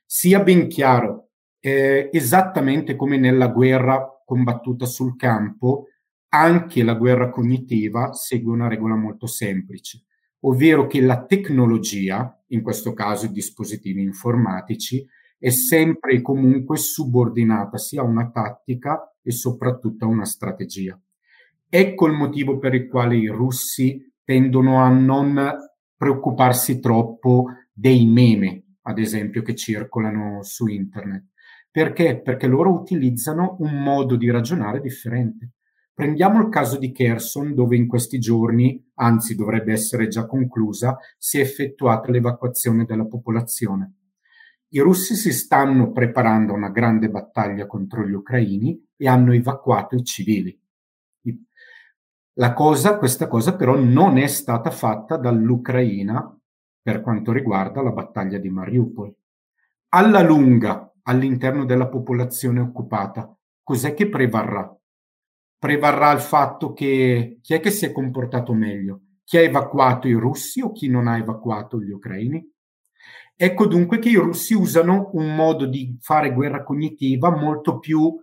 Sia 0.05 0.41
ben 0.41 0.67
chiaro, 0.67 1.29
eh, 1.59 2.09
esattamente 2.13 2.95
come 2.95 3.17
nella 3.17 3.47
guerra 3.47 4.21
combattuta 4.23 4.85
sul 4.85 5.15
campo, 5.15 5.87
anche 6.39 6.83
la 6.83 6.93
guerra 6.95 7.29
cognitiva 7.29 8.13
segue 8.13 8.51
una 8.51 8.67
regola 8.67 8.95
molto 8.95 9.27
semplice, 9.27 10.03
ovvero 10.41 10.87
che 10.87 11.01
la 11.01 11.25
tecnologia, 11.25 12.43
in 12.47 12.61
questo 12.61 12.93
caso 12.93 13.25
i 13.25 13.31
dispositivi 13.31 14.01
informatici, 14.01 15.05
è 15.37 15.49
sempre 15.49 16.13
e 16.13 16.21
comunque 16.21 16.77
subordinata 16.77 17.77
sia 17.77 18.01
a 18.01 18.05
una 18.05 18.29
tattica 18.29 19.15
e 19.21 19.31
soprattutto 19.31 20.05
a 20.05 20.07
una 20.07 20.25
strategia. 20.25 20.99
Ecco 21.67 22.07
il 22.07 22.13
motivo 22.13 22.57
per 22.57 22.73
il 22.73 22.87
quale 22.87 23.17
i 23.17 23.27
russi 23.27 24.13
tendono 24.23 24.81
a 24.81 24.89
non 24.89 25.53
preoccuparsi 25.97 26.79
troppo 26.79 27.47
dei 27.71 28.05
meme, 28.05 28.77
ad 28.83 28.99
esempio, 28.99 29.41
che 29.41 29.55
circolano 29.55 30.41
su 30.43 30.67
internet. 30.67 31.25
Perché? 31.69 32.21
Perché 32.21 32.47
loro 32.47 32.71
utilizzano 32.71 33.57
un 33.59 33.83
modo 33.83 34.15
di 34.15 34.29
ragionare 34.29 34.79
differente. 34.79 35.54
Prendiamo 35.95 36.41
il 36.41 36.49
caso 36.49 36.77
di 36.77 36.91
Kherson, 36.91 37.53
dove 37.55 37.77
in 37.77 37.87
questi 37.87 38.19
giorni, 38.19 38.85
anzi 38.95 39.33
dovrebbe 39.33 39.71
essere 39.71 40.09
già 40.09 40.25
conclusa, 40.25 40.97
si 41.17 41.37
è 41.37 41.41
effettuata 41.41 42.11
l'evacuazione 42.11 42.83
della 42.83 43.05
popolazione. 43.05 43.93
I 44.73 44.79
russi 44.81 45.15
si 45.15 45.31
stanno 45.31 45.93
preparando 45.93 46.51
a 46.51 46.57
una 46.57 46.69
grande 46.69 47.09
battaglia 47.09 47.65
contro 47.65 48.05
gli 48.05 48.11
ucraini 48.11 48.77
e 48.97 49.07
hanno 49.07 49.31
evacuato 49.31 49.95
i 49.95 50.03
civili. 50.03 50.59
La 52.33 52.51
cosa, 52.51 52.97
questa 52.97 53.29
cosa 53.29 53.55
però 53.55 53.79
non 53.79 54.17
è 54.17 54.27
stata 54.27 54.71
fatta 54.71 55.15
dall'Ucraina 55.15 56.37
per 56.81 56.99
quanto 56.99 57.31
riguarda 57.31 57.81
la 57.81 57.91
battaglia 57.91 58.37
di 58.37 58.49
Mariupol. 58.49 59.15
Alla 59.93 60.21
lunga, 60.21 60.91
all'interno 61.03 61.63
della 61.63 61.87
popolazione 61.87 62.59
occupata, 62.59 63.33
cos'è 63.63 63.93
che 63.93 64.09
prevarrà? 64.09 64.77
Prevarrà 65.65 66.11
il 66.11 66.19
fatto 66.19 66.73
che 66.73 67.39
chi 67.41 67.55
è 67.55 67.59
che 67.59 67.71
si 67.71 67.85
è 67.85 67.91
comportato 67.91 68.53
meglio? 68.53 69.01
Chi 69.23 69.37
ha 69.37 69.41
evacuato 69.41 70.07
i 70.07 70.13
russi 70.13 70.61
o 70.61 70.71
chi 70.71 70.89
non 70.89 71.07
ha 71.07 71.17
evacuato 71.17 71.81
gli 71.81 71.89
ucraini? 71.89 72.47
Ecco 73.35 73.65
dunque 73.65 73.97
che 73.97 74.09
i 74.09 74.15
russi 74.15 74.53
usano 74.53 75.09
un 75.13 75.33
modo 75.33 75.65
di 75.65 75.97
fare 75.99 76.31
guerra 76.33 76.63
cognitiva 76.63 77.35
molto 77.35 77.79
più 77.79 78.15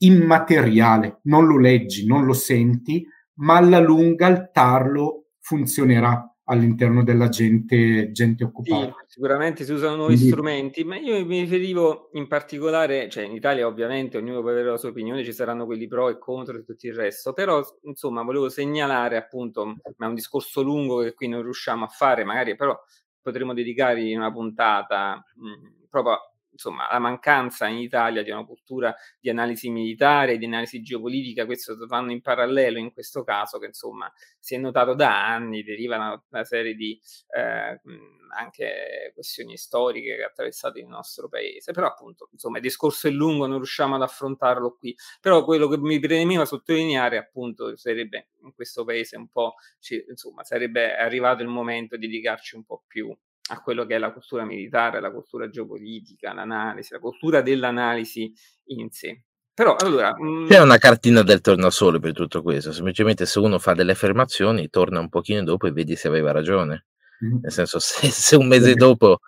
immateriale, 0.00 1.20
non 1.22 1.46
lo 1.46 1.58
leggi, 1.58 2.04
non 2.04 2.26
lo 2.26 2.34
senti, 2.34 3.06
ma 3.36 3.56
alla 3.56 3.78
lunga 3.78 4.26
il 4.26 4.50
tarlo 4.52 5.28
funzionerà 5.38 6.31
all'interno 6.52 7.02
della 7.02 7.28
gente, 7.28 8.12
gente 8.12 8.44
occupata. 8.44 8.94
Sì, 9.06 9.14
sicuramente 9.14 9.64
si 9.64 9.72
usano 9.72 9.96
nuovi 9.96 10.14
Quindi... 10.14 10.30
strumenti, 10.30 10.84
ma 10.84 10.96
io 10.96 11.24
mi 11.24 11.40
riferivo 11.40 12.10
in 12.12 12.28
particolare, 12.28 13.08
cioè 13.08 13.24
in 13.24 13.32
Italia 13.32 13.66
ovviamente 13.66 14.18
ognuno 14.18 14.40
può 14.40 14.50
avere 14.50 14.68
la 14.70 14.76
sua 14.76 14.90
opinione, 14.90 15.24
ci 15.24 15.32
saranno 15.32 15.64
quelli 15.64 15.88
pro 15.88 16.08
e 16.08 16.18
contro 16.18 16.56
e 16.56 16.64
tutto 16.64 16.86
il 16.86 16.94
resto, 16.94 17.32
però 17.32 17.62
insomma 17.82 18.22
volevo 18.22 18.48
segnalare 18.48 19.16
appunto, 19.16 19.64
ma 19.96 20.06
è 20.06 20.08
un 20.08 20.14
discorso 20.14 20.62
lungo 20.62 21.02
che 21.02 21.14
qui 21.14 21.28
non 21.28 21.42
riusciamo 21.42 21.84
a 21.84 21.88
fare, 21.88 22.24
magari 22.24 22.54
però 22.54 22.78
potremmo 23.20 23.54
dedicare 23.54 24.14
una 24.14 24.30
puntata 24.30 25.24
mh, 25.36 25.46
mhmm, 25.46 25.72
proprio 25.88 26.31
insomma, 26.52 26.88
la 26.90 26.98
mancanza 26.98 27.66
in 27.66 27.78
Italia 27.78 28.22
di 28.22 28.30
una 28.30 28.44
cultura 28.44 28.94
di 29.18 29.30
analisi 29.30 29.70
militare, 29.70 30.38
di 30.38 30.44
analisi 30.44 30.82
geopolitica, 30.82 31.46
questo 31.46 31.76
vanno 31.86 32.12
in 32.12 32.20
parallelo 32.20 32.78
in 32.78 32.92
questo 32.92 33.24
caso, 33.24 33.58
che 33.58 33.66
insomma 33.66 34.12
si 34.38 34.54
è 34.54 34.58
notato 34.58 34.94
da 34.94 35.26
anni, 35.26 35.62
derivano 35.62 36.16
da 36.16 36.22
una 36.30 36.44
serie 36.44 36.74
di 36.74 37.00
eh, 37.36 37.80
anche 38.34 39.10
questioni 39.14 39.56
storiche 39.56 40.16
che 40.16 40.24
attraversate 40.24 40.80
il 40.80 40.86
nostro 40.86 41.28
paese, 41.28 41.72
però 41.72 41.88
appunto 41.88 42.28
insomma 42.32 42.56
il 42.58 42.62
discorso 42.62 43.08
è 43.08 43.10
lungo, 43.10 43.46
non 43.46 43.56
riusciamo 43.56 43.94
ad 43.96 44.02
affrontarlo 44.02 44.76
qui, 44.76 44.96
però 45.20 45.44
quello 45.44 45.68
che 45.68 45.78
mi 45.78 45.98
premeva 45.98 46.44
sottolineare 46.44 47.18
appunto 47.18 47.76
sarebbe 47.76 48.28
in 48.42 48.54
questo 48.54 48.84
paese 48.84 49.16
un 49.16 49.28
po', 49.28 49.54
insomma 50.08 50.44
sarebbe 50.44 50.96
arrivato 50.96 51.42
il 51.42 51.48
momento 51.48 51.96
di 51.96 52.06
dedicarci 52.06 52.56
un 52.56 52.64
po' 52.64 52.84
più 52.86 53.14
a 53.52 53.60
quello 53.60 53.84
che 53.84 53.96
è 53.96 53.98
la 53.98 54.12
cultura 54.12 54.44
militare, 54.44 55.00
la 55.00 55.12
cultura 55.12 55.48
geopolitica, 55.48 56.32
l'analisi, 56.32 56.94
la 56.94 56.98
cultura 56.98 57.42
dell'analisi 57.42 58.32
in 58.66 58.90
sé. 58.90 59.24
Però 59.54 59.76
allora. 59.76 60.14
Mh... 60.18 60.46
C'è 60.48 60.60
una 60.60 60.78
cartina 60.78 61.22
del 61.22 61.42
tornasole 61.42 62.00
per 62.00 62.12
tutto 62.12 62.40
questo. 62.42 62.72
Semplicemente 62.72 63.26
se 63.26 63.38
uno 63.38 63.58
fa 63.58 63.74
delle 63.74 63.92
affermazioni, 63.92 64.70
torna 64.70 65.00
un 65.00 65.10
pochino 65.10 65.42
dopo 65.44 65.66
e 65.66 65.72
vedi 65.72 65.94
se 65.96 66.08
aveva 66.08 66.32
ragione. 66.32 66.86
Mm-hmm. 67.24 67.42
Nel 67.42 67.52
senso, 67.52 67.78
se, 67.78 68.08
se, 68.10 68.36
un 68.36 68.46
mese 68.46 68.74
dopo 68.74 69.18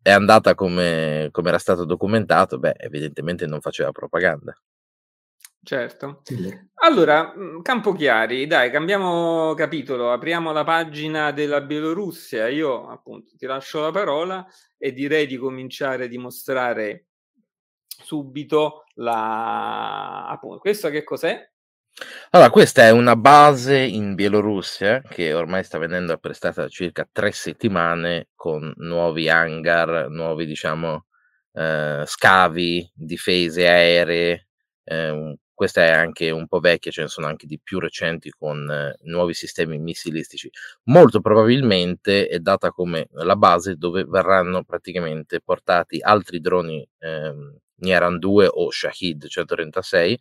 è 0.00 0.10
andata 0.10 0.54
come, 0.54 1.28
come 1.32 1.48
era 1.48 1.58
stato 1.58 1.84
documentato, 1.84 2.58
beh, 2.58 2.76
evidentemente 2.78 3.46
non 3.46 3.60
faceva 3.60 3.90
propaganda. 3.90 4.56
Certo. 5.62 6.22
Allora, 6.82 7.34
mm, 7.36 7.60
campo 7.60 7.92
chiari, 7.92 8.46
dai, 8.46 8.70
cambiamo 8.70 9.52
capitolo, 9.54 10.10
apriamo 10.10 10.52
la 10.52 10.64
pagina 10.64 11.32
della 11.32 11.60
Bielorussia. 11.60 12.48
Io 12.48 12.88
appunto 12.88 13.32
ti 13.36 13.46
lascio 13.46 13.80
la 13.82 13.90
parola 13.90 14.46
e 14.78 14.92
direi 14.92 15.26
di 15.26 15.36
cominciare 15.36 16.04
a 16.04 16.08
dimostrare 16.08 17.06
subito 17.86 18.84
la... 18.94 20.26
appunto, 20.28 20.58
questo 20.58 20.88
che 20.88 21.04
cos'è? 21.04 21.48
Allora, 22.30 22.50
questa 22.50 22.84
è 22.84 22.90
una 22.90 23.16
base 23.16 23.78
in 23.78 24.14
Bielorussia 24.14 25.02
che 25.02 25.34
ormai 25.34 25.62
sta 25.64 25.76
venendo 25.76 26.14
apprestata 26.14 26.62
da 26.62 26.68
circa 26.68 27.06
tre 27.10 27.32
settimane 27.32 28.28
con 28.34 28.72
nuovi 28.76 29.28
hangar, 29.28 30.08
nuovi, 30.08 30.46
diciamo, 30.46 31.06
eh, 31.52 32.04
scavi, 32.06 32.90
difese 32.94 33.68
aeree. 33.68 34.46
Eh, 34.84 35.36
questa 35.60 35.82
è 35.82 35.90
anche 35.90 36.30
un 36.30 36.46
po' 36.46 36.58
vecchia, 36.58 36.90
ce 36.90 37.02
ne 37.02 37.08
sono 37.08 37.26
anche 37.26 37.46
di 37.46 37.60
più 37.62 37.80
recenti 37.80 38.30
con 38.30 38.66
eh, 38.70 38.96
nuovi 39.02 39.34
sistemi 39.34 39.76
missilistici. 39.76 40.50
Molto 40.84 41.20
probabilmente 41.20 42.28
è 42.28 42.38
data 42.38 42.70
come 42.70 43.08
la 43.10 43.36
base 43.36 43.76
dove 43.76 44.06
verranno 44.06 44.64
praticamente 44.64 45.42
portati 45.42 46.00
altri 46.00 46.40
droni 46.40 46.88
ehm, 47.00 47.58
Nieran 47.74 48.18
2 48.18 48.48
o 48.50 48.70
Shahid 48.70 49.26
136 49.26 50.18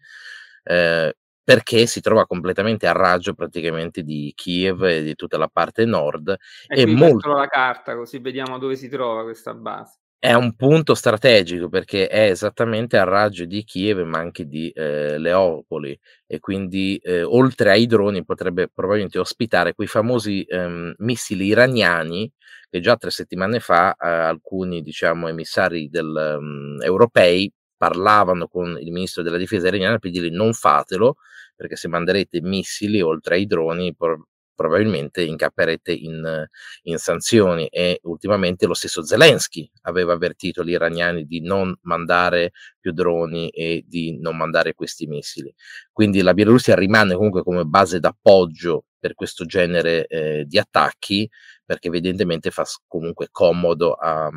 eh, 0.63 1.15
perché 1.41 1.85
si 1.85 2.01
trova 2.01 2.27
completamente 2.27 2.85
a 2.85 2.91
raggio 2.91 3.33
praticamente 3.33 4.03
di 4.03 4.33
Kiev 4.35 4.83
e 4.83 5.03
di 5.03 5.15
tutta 5.15 5.37
la 5.37 5.47
parte 5.47 5.85
nord. 5.85 6.35
E, 6.67 6.81
e 6.81 6.85
molto... 6.85 7.31
la 7.31 7.47
carta 7.47 7.95
così 7.95 8.19
vediamo 8.19 8.57
dove 8.57 8.75
si 8.75 8.89
trova 8.89 9.23
questa 9.23 9.53
base. 9.53 9.99
È 10.21 10.33
un 10.33 10.53
punto 10.55 10.95
strategico 10.95 11.69
perché 11.69 12.07
è 12.09 12.29
esattamente 12.29 12.97
a 12.97 13.05
raggio 13.05 13.45
di 13.45 13.63
Kiev 13.63 13.99
ma 14.01 14.17
anche 14.19 14.45
di 14.45 14.69
eh, 14.71 15.17
Leopoli. 15.17 15.97
E 16.27 16.39
quindi 16.39 16.97
eh, 16.97 17.23
oltre 17.23 17.71
ai 17.71 17.85
droni 17.85 18.25
potrebbe 18.25 18.67
probabilmente 18.67 19.17
ospitare 19.17 19.73
quei 19.73 19.87
famosi 19.87 20.43
ehm, 20.43 20.93
missili 20.97 21.45
iraniani 21.45 22.29
che 22.69 22.81
già 22.81 22.97
tre 22.97 23.11
settimane 23.11 23.61
fa 23.61 23.93
eh, 23.95 24.07
alcuni 24.09 24.81
diciamo 24.81 25.29
emissari 25.29 25.87
del, 25.89 26.37
um, 26.39 26.77
europei 26.81 27.49
parlavano 27.77 28.47
con 28.49 28.77
il 28.77 28.91
ministro 28.91 29.23
della 29.23 29.37
difesa 29.37 29.67
iraniana 29.69 29.99
per 29.99 30.11
dirgli 30.11 30.31
non 30.35 30.51
fatelo 30.53 31.15
perché 31.55 31.77
se 31.77 31.87
manderete 31.87 32.41
missili 32.41 33.01
oltre 33.01 33.35
ai 33.35 33.45
droni 33.45 33.95
pro- 33.95 34.27
probabilmente 34.59 35.23
incapperete 35.23 35.93
in, 35.93 36.45
in, 36.81 36.97
sanzioni 36.97 37.67
e 37.67 38.01
ultimamente 38.03 38.65
lo 38.65 38.73
stesso 38.73 39.05
Zelensky 39.05 39.71
aveva 39.83 40.11
avvertito 40.11 40.65
gli 40.65 40.71
iraniani 40.71 41.25
di 41.25 41.39
non 41.39 41.73
mandare 41.83 42.51
più 42.77 42.91
droni 42.91 43.47
e 43.51 43.85
di 43.87 44.19
non 44.19 44.35
mandare 44.35 44.73
questi 44.73 45.07
missili. 45.07 45.55
Quindi 45.93 46.21
la 46.21 46.33
Bielorussia 46.33 46.75
rimane 46.75 47.15
comunque 47.15 47.41
come 47.41 47.63
base 47.63 48.01
d'appoggio 48.01 48.83
per 48.99 49.13
questo 49.13 49.45
genere 49.45 50.05
eh, 50.07 50.43
di 50.45 50.57
attacchi 50.57 51.29
perché 51.65 51.87
evidentemente 51.87 52.51
fa 52.51 52.65
comunque 52.85 53.29
comodo 53.31 53.93
a, 53.93 54.29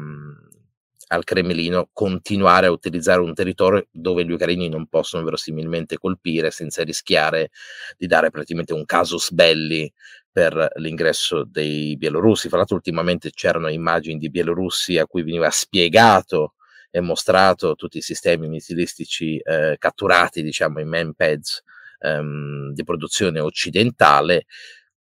al 1.13 1.25
Cremlino 1.25 1.91
continuare 1.93 2.67
a 2.67 2.71
utilizzare 2.71 3.21
un 3.21 3.35
territorio 3.35 3.87
dove 3.91 4.25
gli 4.25 4.33
ucraini 4.33 4.69
non 4.69 4.87
possono 4.87 5.23
verosimilmente 5.23 5.99
colpire 5.99 6.51
senza 6.51 6.83
rischiare 6.83 7.51
di 7.99 8.07
dare 8.07 8.31
praticamente 8.31 8.73
un 8.73 8.87
casus 8.87 9.31
belli 9.31 9.93
per 10.33 10.73
l'ingresso 10.77 11.45
dei 11.45 11.97
bielorussi. 11.99 12.49
Fra 12.49 12.57
l'altro 12.57 12.77
ultimamente 12.77 13.31
c'erano 13.31 13.69
immagini 13.69 14.19
di 14.19 14.31
bielorussi 14.31 14.97
a 14.97 15.07
cui 15.07 15.23
veniva 15.23 15.51
spiegato 15.51 16.55
e 16.91 17.01
mostrato 17.01 17.75
tutti 17.75 17.99
i 17.99 18.03
sistemi 18.03 18.49
missilistici 18.49 19.37
eh, 19.37 19.77
catturati, 19.79 20.43
diciamo, 20.43 20.81
in 20.81 20.89
manpads 20.89 21.63
ehm, 21.99 22.73
di 22.73 22.85
produzione 22.85 23.39
occidentale. 23.39 24.47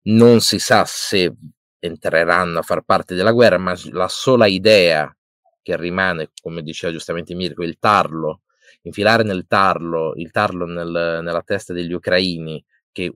Non 0.02 0.40
si 0.40 0.58
sa 0.58 0.84
se 0.84 1.32
entreranno 1.78 2.58
a 2.58 2.62
far 2.62 2.82
parte 2.82 3.14
della 3.14 3.32
guerra, 3.32 3.58
ma 3.58 3.76
la 3.92 4.08
sola 4.08 4.46
idea 4.46 5.12
che 5.62 5.76
rimane, 5.76 6.30
come 6.40 6.62
diceva 6.62 6.92
giustamente 6.92 7.34
Mirko, 7.34 7.62
il 7.62 7.78
tarlo, 7.78 8.42
infilare 8.82 9.22
nel 9.22 9.46
tarlo, 9.46 10.14
il 10.16 10.30
tarlo 10.30 10.66
nel, 10.66 11.20
nella 11.22 11.42
testa 11.42 11.72
degli 11.72 11.92
ucraini, 11.92 12.62
che 12.92 13.12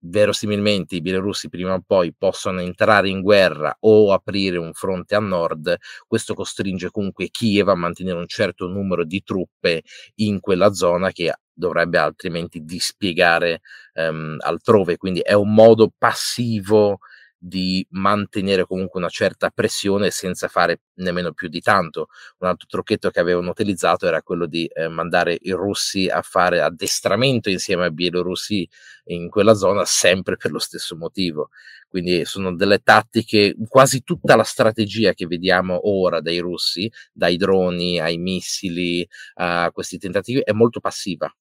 verosimilmente 0.00 0.94
i 0.96 1.00
bielorussi 1.00 1.48
prima 1.48 1.74
o 1.74 1.82
poi 1.84 2.14
possono 2.16 2.60
entrare 2.60 3.08
in 3.08 3.20
guerra 3.20 3.76
o 3.80 4.12
aprire 4.12 4.56
un 4.56 4.72
fronte 4.72 5.14
a 5.14 5.20
nord, 5.20 5.76
questo 6.06 6.34
costringe 6.34 6.90
comunque 6.90 7.30
Kiev 7.30 7.68
a 7.68 7.74
mantenere 7.74 8.18
un 8.18 8.28
certo 8.28 8.68
numero 8.68 9.04
di 9.04 9.22
truppe 9.22 9.82
in 10.16 10.40
quella 10.40 10.72
zona 10.72 11.10
che 11.10 11.34
dovrebbe 11.52 11.98
altrimenti 11.98 12.62
dispiegare 12.62 13.60
um, 13.94 14.36
altrove. 14.38 14.96
Quindi 14.96 15.20
è 15.20 15.32
un 15.32 15.52
modo 15.52 15.92
passivo 15.96 17.00
di 17.40 17.86
mantenere 17.90 18.66
comunque 18.66 18.98
una 18.98 19.08
certa 19.08 19.50
pressione 19.50 20.10
senza 20.10 20.48
fare 20.48 20.80
nemmeno 20.94 21.32
più 21.32 21.48
di 21.48 21.60
tanto. 21.60 22.08
Un 22.38 22.48
altro 22.48 22.66
trucchetto 22.68 23.10
che 23.10 23.20
avevano 23.20 23.50
utilizzato 23.50 24.06
era 24.06 24.22
quello 24.22 24.46
di 24.46 24.66
eh, 24.66 24.88
mandare 24.88 25.38
i 25.40 25.52
russi 25.52 26.08
a 26.08 26.20
fare 26.22 26.60
addestramento 26.60 27.48
insieme 27.48 27.84
ai 27.84 27.92
bielorussi 27.92 28.68
in 29.04 29.28
quella 29.28 29.54
zona 29.54 29.84
sempre 29.84 30.36
per 30.36 30.50
lo 30.50 30.58
stesso 30.58 30.96
motivo. 30.96 31.50
Quindi 31.88 32.24
sono 32.24 32.54
delle 32.54 32.80
tattiche, 32.80 33.54
quasi 33.68 34.02
tutta 34.02 34.36
la 34.36 34.42
strategia 34.42 35.14
che 35.14 35.26
vediamo 35.26 35.88
ora 35.88 36.20
dai 36.20 36.38
russi, 36.38 36.90
dai 37.12 37.36
droni 37.36 37.98
ai 38.00 38.18
missili, 38.18 39.08
a 39.34 39.70
questi 39.72 39.98
tentativi, 39.98 40.40
è 40.40 40.52
molto 40.52 40.80
passiva. 40.80 41.32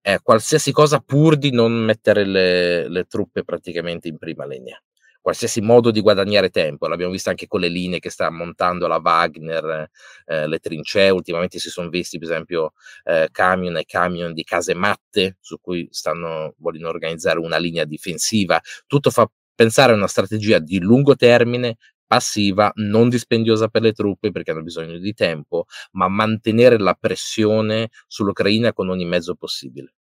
È 0.00 0.18
qualsiasi 0.22 0.72
cosa 0.72 1.00
pur 1.00 1.36
di 1.36 1.50
non 1.52 1.72
mettere 1.72 2.24
le, 2.24 2.88
le 2.88 3.04
truppe 3.04 3.44
praticamente 3.44 4.08
in 4.08 4.18
prima 4.18 4.46
linea 4.46 4.80
qualsiasi 5.28 5.60
modo 5.60 5.90
di 5.90 6.00
guadagnare 6.00 6.48
tempo. 6.48 6.88
L'abbiamo 6.88 7.12
visto 7.12 7.28
anche 7.28 7.46
con 7.46 7.60
le 7.60 7.68
linee 7.68 7.98
che 7.98 8.08
sta 8.08 8.30
montando 8.30 8.86
la 8.86 8.98
Wagner, 9.02 9.90
eh, 10.24 10.46
le 10.46 10.58
trincee. 10.58 11.10
Ultimamente 11.10 11.58
si 11.58 11.68
sono 11.68 11.90
visti, 11.90 12.18
per 12.18 12.30
esempio, 12.30 12.72
eh, 13.04 13.28
camion 13.30 13.76
e 13.76 13.84
camion 13.84 14.32
di 14.32 14.42
case 14.42 14.72
matte 14.74 15.36
su 15.40 15.58
cui 15.60 15.86
stanno 15.90 16.54
vogliono 16.58 16.88
organizzare 16.88 17.38
una 17.38 17.58
linea 17.58 17.84
difensiva. 17.84 18.58
Tutto 18.86 19.10
fa 19.10 19.30
pensare 19.54 19.92
a 19.92 19.96
una 19.96 20.06
strategia 20.06 20.58
di 20.60 20.78
lungo 20.80 21.14
termine 21.14 21.76
passiva, 22.06 22.72
non 22.76 23.10
dispendiosa 23.10 23.68
per 23.68 23.82
le 23.82 23.92
truppe 23.92 24.30
perché 24.30 24.52
hanno 24.52 24.62
bisogno 24.62 24.96
di 24.96 25.12
tempo, 25.12 25.66
ma 25.92 26.08
mantenere 26.08 26.78
la 26.78 26.94
pressione 26.98 27.90
sull'Ucraina 28.06 28.72
con 28.72 28.88
ogni 28.88 29.04
mezzo 29.04 29.34
possibile. 29.34 29.92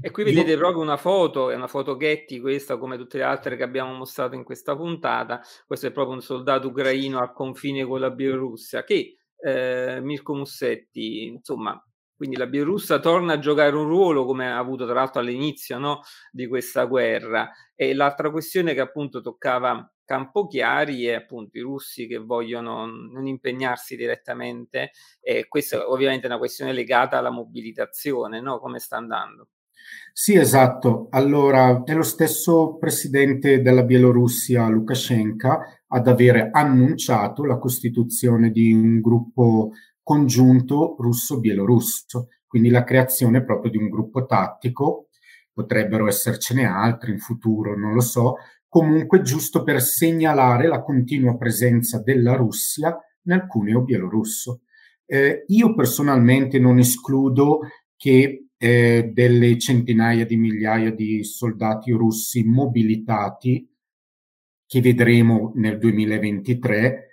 E 0.00 0.10
qui 0.10 0.24
vedete 0.24 0.52
Io... 0.52 0.58
proprio 0.58 0.82
una 0.82 0.96
foto, 0.96 1.50
è 1.50 1.54
una 1.54 1.68
foto 1.68 1.96
Getty 1.96 2.40
questa 2.40 2.76
come 2.78 2.96
tutte 2.96 3.18
le 3.18 3.24
altre 3.24 3.56
che 3.56 3.62
abbiamo 3.62 3.92
mostrato 3.94 4.34
in 4.34 4.44
questa 4.44 4.76
puntata. 4.76 5.40
Questo 5.66 5.86
è 5.86 5.92
proprio 5.92 6.14
un 6.14 6.22
soldato 6.22 6.68
ucraino 6.68 7.20
al 7.20 7.32
confine 7.32 7.84
con 7.84 8.00
la 8.00 8.10
Bielorussia 8.10 8.84
che 8.84 9.18
eh, 9.36 10.00
Mirko 10.00 10.34
Mussetti, 10.34 11.26
insomma, 11.26 11.80
quindi 12.16 12.36
la 12.36 12.46
Bielorussia 12.46 13.00
torna 13.00 13.34
a 13.34 13.38
giocare 13.38 13.74
un 13.76 13.86
ruolo 13.86 14.24
come 14.24 14.50
ha 14.50 14.58
avuto 14.58 14.84
tra 14.84 14.94
l'altro 14.94 15.20
all'inizio 15.20 15.78
no, 15.78 16.00
di 16.30 16.46
questa 16.46 16.84
guerra. 16.84 17.50
E 17.74 17.94
l'altra 17.94 18.30
questione 18.30 18.74
che 18.74 18.80
appunto 18.80 19.20
toccava 19.20 19.88
Campochiari 20.04 21.06
è 21.06 21.14
appunto 21.14 21.58
i 21.58 21.62
russi 21.62 22.06
che 22.06 22.18
vogliono 22.18 22.86
non 22.86 23.26
impegnarsi 23.26 23.96
direttamente 23.96 24.90
e 25.20 25.48
questa 25.48 25.78
è 25.78 25.84
ovviamente 25.86 26.26
una 26.26 26.38
questione 26.38 26.72
legata 26.72 27.18
alla 27.18 27.30
mobilitazione, 27.30 28.40
no? 28.40 28.58
come 28.58 28.78
sta 28.78 28.96
andando. 28.96 29.48
Sì, 30.12 30.34
esatto. 30.36 31.08
Allora, 31.10 31.82
è 31.84 31.92
lo 31.94 32.02
stesso 32.02 32.76
presidente 32.76 33.60
della 33.62 33.82
Bielorussia, 33.82 34.68
Lukashenko, 34.68 35.58
ad 35.88 36.08
avere 36.08 36.50
annunciato 36.52 37.44
la 37.44 37.58
costituzione 37.58 38.50
di 38.50 38.72
un 38.72 39.00
gruppo 39.00 39.72
congiunto 40.02 40.96
russo-bielorusso, 40.98 42.28
quindi 42.46 42.68
la 42.70 42.84
creazione 42.84 43.44
proprio 43.44 43.70
di 43.70 43.76
un 43.76 43.88
gruppo 43.88 44.24
tattico. 44.26 45.08
Potrebbero 45.52 46.06
essercene 46.08 46.64
altri 46.64 47.12
in 47.12 47.18
futuro, 47.18 47.76
non 47.76 47.92
lo 47.94 48.00
so. 48.00 48.36
Comunque, 48.68 49.22
giusto 49.22 49.62
per 49.62 49.80
segnalare 49.80 50.66
la 50.66 50.82
continua 50.82 51.36
presenza 51.36 52.00
della 52.02 52.34
Russia 52.34 52.96
nel 53.22 53.46
cuneo 53.46 53.82
bielorusso. 53.82 54.62
Eh, 55.06 55.44
io 55.48 55.74
personalmente 55.74 56.58
non 56.58 56.78
escludo 56.78 57.60
che 57.96 58.43
eh, 58.64 59.10
delle 59.12 59.58
centinaia 59.58 60.24
di 60.24 60.38
migliaia 60.38 60.90
di 60.90 61.22
soldati 61.22 61.92
russi 61.92 62.44
mobilitati 62.44 63.70
che 64.66 64.80
vedremo 64.80 65.52
nel 65.56 65.76
2023. 65.76 67.08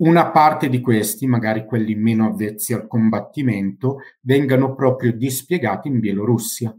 Una 0.00 0.30
parte 0.30 0.68
di 0.68 0.82
questi, 0.82 1.26
magari 1.26 1.64
quelli 1.64 1.94
meno 1.94 2.26
avvezzi 2.26 2.74
al 2.74 2.86
combattimento, 2.86 4.00
vengano 4.20 4.74
proprio 4.74 5.14
dispiegati 5.14 5.88
in 5.88 6.00
Bielorussia, 6.00 6.78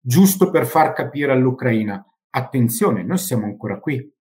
giusto 0.00 0.50
per 0.50 0.66
far 0.66 0.92
capire 0.92 1.30
all'Ucraina, 1.30 2.04
attenzione, 2.30 3.04
noi 3.04 3.18
siamo 3.18 3.44
ancora 3.44 3.78
qui. 3.78 4.12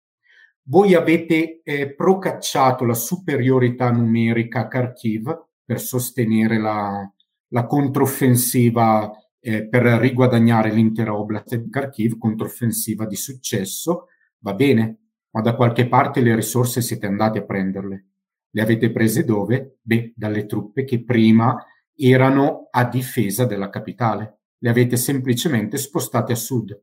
Voi 0.66 0.94
avete 0.94 1.62
eh, 1.64 1.96
procacciato 1.96 2.86
la 2.86 2.94
superiorità 2.94 3.90
numerica 3.90 4.60
a 4.60 4.68
Kharkiv 4.68 5.48
per 5.66 5.80
sostenere 5.80 6.60
la, 6.60 7.12
la 7.48 7.66
controffensiva 7.66 9.12
eh, 9.42 9.68
per 9.68 9.84
riguadagnare 9.84 10.72
l'intera 10.72 11.18
oblast 11.18 11.56
di 11.56 11.70
Kharkiv, 11.70 12.18
controffensiva 12.18 13.06
di 13.06 13.16
successo, 13.16 14.08
va 14.40 14.54
bene, 14.54 14.98
ma 15.32 15.42
da 15.42 15.56
qualche 15.56 15.88
parte 15.88 16.22
le 16.22 16.36
risorse 16.36 16.82
siete 16.82 17.08
andati 17.08 17.40
a 17.40 17.44
prenderle. 17.44 18.06
Le 18.52 18.62
avete 18.62 18.92
prese 18.92 19.24
dove? 19.24 19.80
Beh, 19.82 20.14
dalle 20.16 20.46
truppe 20.46 20.84
che 20.84 21.04
prima 21.04 21.66
erano 21.96 22.68
a 22.70 22.86
difesa 22.86 23.46
della 23.46 23.70
capitale. 23.70 24.40
Le 24.60 24.70
avete 24.70 24.96
semplicemente 24.98 25.78
spostate 25.78 26.34
a 26.34 26.36
sud. 26.36 26.80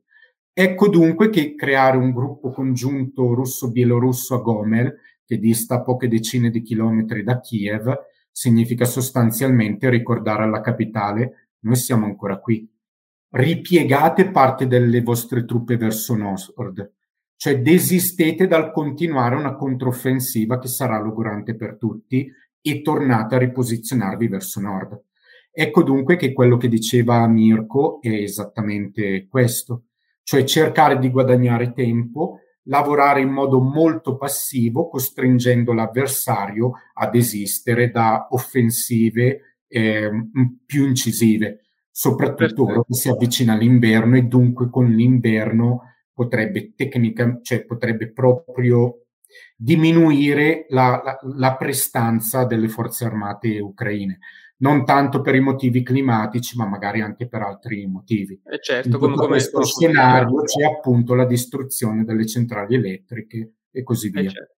Ecco 0.51 0.89
dunque 0.89 1.29
che 1.29 1.55
creare 1.55 1.95
un 1.95 2.11
gruppo 2.11 2.51
congiunto 2.51 3.33
russo-bielorusso 3.33 4.35
a 4.35 4.41
Gomel, 4.41 4.97
che 5.23 5.37
dista 5.37 5.81
poche 5.81 6.07
decine 6.07 6.49
di 6.49 6.61
chilometri 6.61 7.23
da 7.23 7.39
Kiev, 7.39 7.93
significa 8.31 8.83
sostanzialmente 8.83 9.89
ricordare 9.89 10.43
alla 10.43 10.61
capitale 10.61 11.48
noi 11.61 11.75
siamo 11.75 12.05
ancora 12.05 12.39
qui. 12.39 12.67
Ripiegate 13.31 14.31
parte 14.31 14.67
delle 14.67 15.01
vostre 15.01 15.45
truppe 15.45 15.77
verso 15.77 16.15
nord, 16.15 16.93
cioè 17.35 17.61
desistete 17.61 18.47
dal 18.47 18.71
continuare 18.71 19.35
una 19.35 19.55
controffensiva 19.55 20.57
che 20.59 20.67
sarà 20.67 20.99
logorante 20.99 21.55
per 21.55 21.77
tutti 21.77 22.29
e 22.61 22.81
tornate 22.81 23.35
a 23.35 23.39
riposizionarvi 23.39 24.27
verso 24.27 24.59
nord. 24.59 25.01
Ecco 25.51 25.83
dunque 25.83 26.15
che 26.15 26.33
quello 26.33 26.57
che 26.57 26.67
diceva 26.67 27.27
Mirko 27.27 28.01
è 28.01 28.09
esattamente 28.09 29.27
questo, 29.27 29.85
cioè 30.23 30.43
cercare 30.43 30.99
di 30.99 31.09
guadagnare 31.09 31.73
tempo, 31.73 32.39
lavorare 32.63 33.21
in 33.21 33.29
modo 33.29 33.59
molto 33.59 34.15
passivo, 34.15 34.87
costringendo 34.87 35.73
l'avversario 35.73 36.73
a 36.93 37.09
desistere 37.09 37.89
da 37.89 38.27
offensive 38.31 39.48
eh, 39.69 40.09
più 40.65 40.87
incisive, 40.87 41.61
soprattutto 41.89 42.63
ora 42.63 42.83
che 42.85 42.93
si 42.93 43.07
avvicina 43.09 43.55
l'inverno 43.55 44.17
e 44.17 44.23
dunque 44.23 44.69
con 44.69 44.89
l'inverno 44.89 45.93
potrebbe 46.13 46.73
tecnicamente, 46.75 47.43
cioè 47.43 47.65
potrebbe 47.65 48.11
proprio 48.11 49.05
diminuire 49.55 50.65
la, 50.69 51.01
la, 51.03 51.19
la 51.35 51.55
prestanza 51.55 52.43
delle 52.43 52.67
forze 52.67 53.05
armate 53.05 53.59
ucraine 53.59 54.19
non 54.59 54.85
tanto 54.85 55.21
per 55.21 55.35
i 55.35 55.39
motivi 55.39 55.83
climatici, 55.83 56.57
ma 56.57 56.65
magari 56.65 57.01
anche 57.01 57.27
per 57.27 57.41
altri 57.41 57.85
motivi. 57.87 58.39
Eh 58.43 58.59
certo, 58.61 58.97
come, 58.97 59.15
come 59.15 59.27
questo 59.27 59.63
scenario 59.63 60.43
c'è 60.43 60.65
appunto 60.65 61.13
la 61.13 61.25
distruzione 61.25 62.03
delle 62.03 62.25
centrali 62.25 62.75
elettriche 62.75 63.53
e 63.71 63.83
così 63.83 64.07
eh, 64.07 64.11
via. 64.11 64.29
Eh 64.29 64.33
certo. 64.33 64.53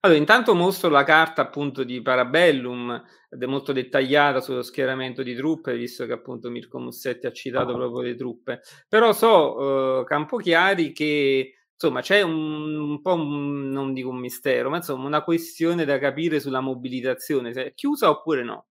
Allora, 0.00 0.20
intanto 0.20 0.54
mostro 0.54 0.90
la 0.90 1.02
carta 1.02 1.42
appunto 1.42 1.82
di 1.82 2.00
Parabellum, 2.00 3.02
ed 3.28 3.42
è 3.42 3.46
molto 3.46 3.72
dettagliata 3.72 4.40
sullo 4.40 4.62
schieramento 4.62 5.24
di 5.24 5.34
truppe, 5.34 5.76
visto 5.76 6.06
che 6.06 6.12
appunto 6.12 6.50
Mirko 6.50 6.78
Mussetti 6.78 7.26
ha 7.26 7.32
citato 7.32 7.74
proprio 7.74 8.02
le 8.02 8.14
truppe. 8.14 8.60
Però 8.88 9.12
so, 9.12 9.56
uh, 10.00 10.04
Campochiari, 10.04 10.92
che 10.92 11.54
insomma 11.72 12.00
c'è 12.00 12.22
un, 12.22 12.76
un 12.76 13.00
po', 13.02 13.14
un, 13.14 13.70
non 13.70 13.92
dico 13.92 14.10
un 14.10 14.18
mistero, 14.18 14.70
ma 14.70 14.76
insomma 14.76 15.06
una 15.06 15.22
questione 15.24 15.84
da 15.84 15.98
capire 15.98 16.38
sulla 16.38 16.60
mobilitazione, 16.60 17.52
se 17.52 17.64
è 17.66 17.74
chiusa 17.74 18.08
oppure 18.08 18.44
no. 18.44 18.66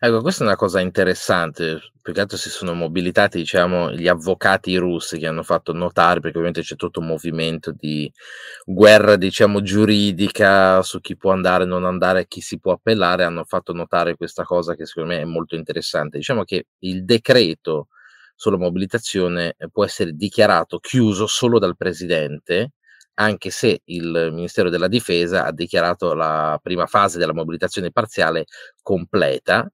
Ecco, 0.00 0.20
questa 0.22 0.42
è 0.44 0.46
una 0.46 0.56
cosa 0.56 0.80
interessante, 0.80 1.80
più 2.02 2.12
che 2.12 2.20
altro 2.20 2.36
si 2.36 2.48
sono 2.50 2.72
mobilitati, 2.74 3.38
diciamo, 3.38 3.92
gli 3.92 4.08
avvocati 4.08 4.76
russi 4.76 5.18
che 5.18 5.26
hanno 5.26 5.42
fatto 5.42 5.72
notare, 5.72 6.20
perché 6.20 6.38
ovviamente 6.38 6.62
c'è 6.62 6.74
tutto 6.76 7.00
un 7.00 7.06
movimento 7.06 7.72
di 7.72 8.10
guerra, 8.64 9.16
diciamo, 9.16 9.60
giuridica 9.62 10.82
su 10.82 11.00
chi 11.00 11.16
può 11.16 11.32
andare, 11.32 11.64
non 11.64 11.84
andare, 11.84 12.26
chi 12.26 12.40
si 12.40 12.58
può 12.58 12.72
appellare, 12.72 13.24
hanno 13.24 13.44
fatto 13.44 13.72
notare 13.72 14.16
questa 14.16 14.42
cosa 14.44 14.74
che 14.74 14.86
secondo 14.86 15.10
me 15.14 15.20
è 15.20 15.24
molto 15.24 15.54
interessante. 15.54 16.18
Diciamo 16.18 16.44
che 16.44 16.66
il 16.80 17.04
decreto 17.04 17.88
sulla 18.34 18.56
mobilitazione 18.58 19.54
può 19.72 19.84
essere 19.84 20.12
dichiarato 20.12 20.78
chiuso 20.78 21.26
solo 21.26 21.58
dal 21.58 21.76
presidente 21.76 22.72
anche 23.20 23.50
se 23.50 23.82
il 23.86 24.30
Ministero 24.32 24.70
della 24.70 24.88
Difesa 24.88 25.44
ha 25.44 25.52
dichiarato 25.52 26.14
la 26.14 26.58
prima 26.62 26.86
fase 26.86 27.18
della 27.18 27.34
mobilitazione 27.34 27.90
parziale 27.90 28.46
completa 28.82 29.68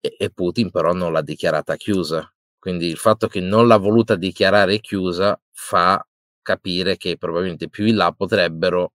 e, 0.00 0.16
e 0.18 0.30
Putin 0.30 0.70
però 0.70 0.92
non 0.92 1.12
l'ha 1.12 1.22
dichiarata 1.22 1.76
chiusa. 1.76 2.30
Quindi 2.58 2.88
il 2.88 2.96
fatto 2.98 3.26
che 3.26 3.40
non 3.40 3.66
l'ha 3.68 3.76
voluta 3.78 4.16
dichiarare 4.16 4.80
chiusa 4.80 5.38
fa 5.52 6.06
capire 6.42 6.96
che 6.96 7.16
probabilmente 7.16 7.68
più 7.70 7.86
in 7.86 7.96
là 7.96 8.12
potrebbero 8.12 8.92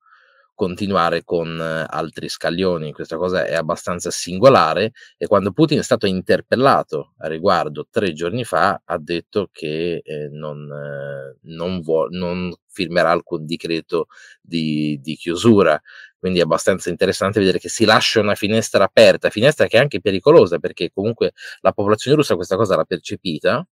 continuare 0.60 1.24
con 1.24 1.58
eh, 1.58 1.86
altri 1.88 2.28
scaglioni. 2.28 2.92
Questa 2.92 3.16
cosa 3.16 3.46
è 3.46 3.56
abbastanza 3.56 4.12
singolare 4.12 4.92
e 5.16 5.26
quando 5.26 5.54
Putin 5.54 5.80
è 5.80 5.84
stato 5.84 6.06
interpellato 6.06 7.14
a 7.20 7.30
riguardo 7.30 7.88
tre 7.90 8.12
giorni 8.12 8.44
fa 8.44 8.82
ha 8.84 8.98
detto 9.00 9.48
che 9.54 10.02
eh, 10.04 10.28
non, 10.30 10.70
eh, 10.70 11.38
non, 11.44 11.80
vuo- 11.80 12.08
non, 12.10 12.54
firmerà 12.68 13.10
alcun 13.12 13.46
decreto 13.46 14.08
di, 14.42 15.00
di 15.02 15.16
chiusura. 15.16 15.82
Quindi 16.18 16.40
è 16.40 16.42
abbastanza 16.42 16.90
interessante 16.90 17.40
vedere 17.40 17.60
che 17.60 17.70
si 17.70 17.86
lascia 17.86 18.20
una 18.20 18.36
finestra 18.36 18.84
aperta, 18.84 19.30
finestra 19.30 19.66
che 19.68 19.78
è 19.78 19.80
anche 19.80 20.02
pericolosa 20.02 20.60
perché 20.60 20.92
comunque 20.94 21.32
la 21.62 21.72
popolazione 21.72 22.18
russa 22.18 22.36
questa 22.36 22.58
cosa 22.58 22.76
l'ha 22.76 22.84
percepita 22.84 23.66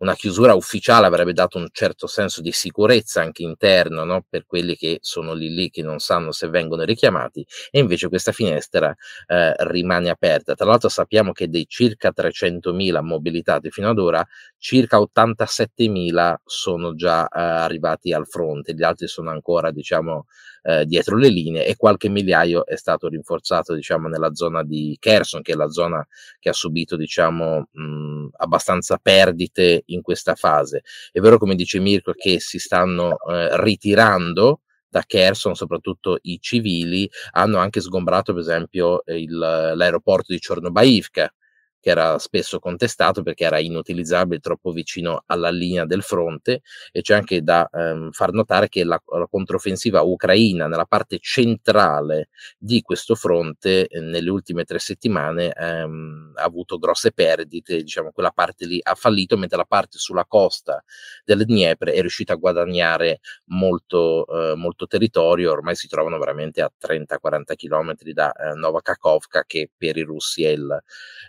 una 0.00 0.14
chiusura 0.14 0.54
ufficiale 0.54 1.06
avrebbe 1.06 1.32
dato 1.32 1.58
un 1.58 1.68
certo 1.72 2.06
senso 2.06 2.40
di 2.40 2.52
sicurezza 2.52 3.20
anche 3.20 3.42
interno 3.42 4.04
no? 4.04 4.24
per 4.28 4.46
quelli 4.46 4.76
che 4.76 4.98
sono 5.02 5.32
lì 5.34 5.54
lì 5.54 5.70
che 5.70 5.82
non 5.82 5.98
sanno 5.98 6.32
se 6.32 6.48
vengono 6.48 6.84
richiamati 6.84 7.46
e 7.70 7.78
invece 7.78 8.08
questa 8.08 8.32
finestra 8.32 8.94
eh, 9.26 9.54
rimane 9.66 10.08
aperta. 10.08 10.54
Tra 10.54 10.66
l'altro 10.66 10.88
sappiamo 10.88 11.32
che 11.32 11.48
dei 11.48 11.66
circa 11.68 12.12
300.000 12.16 13.00
mobilitati 13.02 13.70
fino 13.70 13.90
ad 13.90 13.98
ora, 13.98 14.26
circa 14.58 14.98
87.000 14.98 16.34
sono 16.44 16.94
già 16.94 17.24
eh, 17.28 17.40
arrivati 17.40 18.12
al 18.12 18.26
fronte, 18.26 18.74
gli 18.74 18.82
altri 18.82 19.06
sono 19.06 19.30
ancora 19.30 19.70
diciamo 19.70 20.26
eh, 20.62 20.84
dietro 20.84 21.16
le 21.16 21.28
linee 21.28 21.66
e 21.66 21.76
qualche 21.76 22.08
migliaio 22.08 22.66
è 22.66 22.76
stato 22.76 23.08
rinforzato 23.08 23.74
diciamo 23.74 24.08
nella 24.08 24.34
zona 24.34 24.62
di 24.62 24.96
Kherson 24.98 25.42
che 25.42 25.52
è 25.52 25.56
la 25.56 25.68
zona 25.68 26.06
che 26.38 26.48
ha 26.50 26.52
subito 26.52 26.96
diciamo 26.96 27.68
mh, 27.70 28.28
abbastanza 28.36 28.98
perdite 28.98 29.82
in 29.86 30.02
questa 30.02 30.34
fase. 30.34 30.82
È 31.12 31.20
vero 31.20 31.38
come 31.38 31.54
dice 31.54 31.78
Mirko 31.80 32.12
che 32.12 32.40
si 32.40 32.58
stanno 32.58 33.16
eh, 33.28 33.48
ritirando 33.62 34.60
da 34.88 35.04
Kherson, 35.06 35.54
soprattutto 35.54 36.18
i 36.22 36.38
civili, 36.40 37.08
hanno 37.32 37.58
anche 37.58 37.80
sgombrato 37.80 38.32
per 38.32 38.42
esempio 38.42 39.02
il, 39.06 39.38
l'aeroporto 39.38 40.32
di 40.32 40.40
Chornobaivka, 40.40 41.32
che 41.80 41.90
era 41.90 42.18
spesso 42.18 42.58
contestato 42.58 43.22
perché 43.22 43.44
era 43.44 43.58
inutilizzabile, 43.58 44.40
troppo 44.40 44.70
vicino 44.70 45.22
alla 45.26 45.50
linea 45.50 45.86
del 45.86 46.02
fronte 46.02 46.60
e 46.92 47.00
c'è 47.00 47.14
anche 47.14 47.42
da 47.42 47.68
ehm, 47.72 48.10
far 48.10 48.32
notare 48.32 48.68
che 48.68 48.84
la, 48.84 49.00
la, 49.06 49.26
controffensiva 49.28 50.02
ucraina 50.02 50.66
nella 50.66 50.84
parte 50.84 51.18
centrale 51.20 52.28
di 52.58 52.82
questo 52.82 53.14
fronte 53.14 53.86
eh, 53.86 54.00
nelle 54.00 54.30
ultime 54.30 54.64
tre 54.64 54.78
settimane 54.78 55.52
ehm, 55.52 56.32
ha 56.36 56.42
avuto 56.42 56.78
grosse 56.78 57.12
perdite, 57.12 57.82
diciamo 57.82 58.10
quella 58.12 58.30
parte 58.30 58.66
lì 58.66 58.78
ha 58.82 58.94
fallito, 58.94 59.36
mentre 59.38 59.56
la 59.56 59.64
parte 59.64 59.98
sulla 59.98 60.26
costa 60.26 60.82
del 61.24 61.44
Dniepr 61.44 61.90
è 61.90 62.00
riuscita 62.00 62.34
a 62.34 62.36
guadagnare 62.36 63.20
molto, 63.46 64.26
eh, 64.26 64.54
molto 64.54 64.86
territorio, 64.86 65.52
ormai 65.52 65.74
si 65.76 65.88
trovano 65.88 66.18
veramente 66.18 66.60
a 66.60 66.70
30-40 66.78 67.54
km 67.56 67.94
da 68.12 68.32
eh, 68.32 68.54
Nova 68.54 68.82
Kakovka 68.82 69.44
che 69.46 69.70
per 69.76 69.96
i 69.96 70.02
russi 70.02 70.44
è 70.44 70.50
il, 70.50 70.82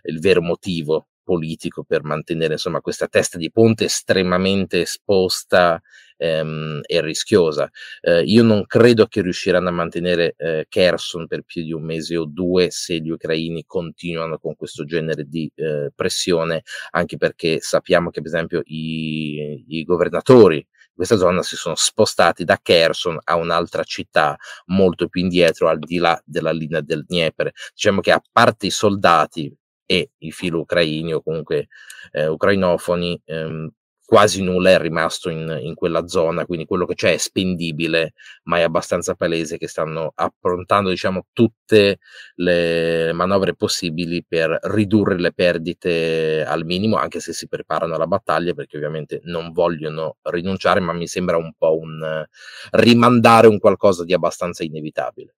il 0.04 0.20
vero 0.20 0.41
motivo 0.42 1.08
politico 1.24 1.84
per 1.84 2.04
mantenere 2.04 2.54
insomma 2.54 2.82
questa 2.82 3.08
testa 3.08 3.38
di 3.38 3.52
ponte 3.52 3.86
estremamente 3.86 4.82
esposta 4.82 5.82
ehm, 6.18 6.82
e 6.86 7.02
rischiosa. 7.02 7.70
Eh, 8.02 8.22
io 8.24 8.44
non 8.44 8.66
credo 8.66 9.08
che 9.08 9.22
riusciranno 9.22 9.70
a 9.70 9.72
mantenere 9.72 10.34
eh, 10.38 10.66
Kherson 10.70 11.28
per 11.28 11.44
più 11.44 11.64
di 11.64 11.74
un 11.74 11.84
mese 11.84 12.18
o 12.18 12.26
due 12.26 12.70
se 12.70 13.00
gli 13.00 13.10
ucraini 13.10 13.64
continuano 13.66 14.38
con 14.38 14.56
questo 14.56 14.86
genere 14.86 15.26
di 15.26 15.52
eh, 15.56 15.92
pressione, 15.96 16.64
anche 16.92 17.18
perché 17.18 17.60
sappiamo 17.62 18.10
che 18.10 18.22
per 18.22 18.32
esempio 18.34 18.62
i, 18.66 19.64
i 19.68 19.84
governatori 19.84 20.66
questa 20.94 21.18
zona 21.18 21.42
si 21.42 21.56
sono 21.56 21.76
spostati 21.76 22.44
da 22.44 22.60
Kherson 22.62 23.18
a 23.24 23.36
un'altra 23.36 23.84
città 23.84 24.38
molto 24.68 25.08
più 25.08 25.22
indietro, 25.22 25.68
al 25.68 25.80
di 25.80 25.98
là 25.98 26.22
della 26.26 26.52
linea 26.52 26.82
del 26.82 27.06
Dnieper. 27.06 27.52
Diciamo 27.74 28.02
che 28.02 28.12
a 28.12 28.22
parte 28.32 28.68
i 28.68 28.70
soldati, 28.70 29.52
e 29.92 30.12
i 30.20 30.32
filo 30.32 30.62
ucraini 30.62 31.14
o 31.14 31.22
comunque 31.22 31.68
eh, 32.14 32.28
ucrainofoni, 32.28 33.22
ehm, 33.26 33.70
quasi 34.06 34.42
nulla 34.42 34.70
è 34.70 34.80
rimasto 34.80 35.30
in, 35.30 35.60
in, 35.62 35.74
quella 35.74 36.08
zona, 36.08 36.46
quindi 36.46 36.66
quello 36.66 36.86
che 36.86 36.96
c'è 36.96 37.12
è 37.12 37.18
spendibile, 37.18 38.14
ma 38.44 38.58
è 38.58 38.62
abbastanza 38.62 39.16
palese 39.16 39.58
che 39.58 39.68
stanno 39.68 40.14
approntando 40.16 40.90
diciamo, 40.90 41.28
tutte 41.34 42.00
le 42.36 43.12
manovre 43.12 43.54
possibili 43.54 44.24
per 44.26 44.58
ridurre 44.64 45.20
le 45.20 45.34
perdite 45.34 46.46
al 46.46 46.64
minimo, 46.64 46.96
anche 46.96 47.20
se 47.20 47.34
si 47.34 47.50
preparano 47.50 47.96
alla 47.96 48.08
battaglia, 48.08 48.54
perché 48.54 48.78
ovviamente 48.78 49.20
non 49.26 49.52
vogliono 49.52 50.18
rinunciare, 50.24 50.80
ma 50.80 50.94
mi 50.94 51.08
sembra 51.08 51.36
un 51.36 51.52
po' 51.58 51.78
un 51.78 52.26
rimandare 52.72 53.48
un 53.48 53.60
qualcosa 53.60 54.06
di 54.06 54.14
abbastanza 54.14 54.64
inevitabile. 54.64 55.36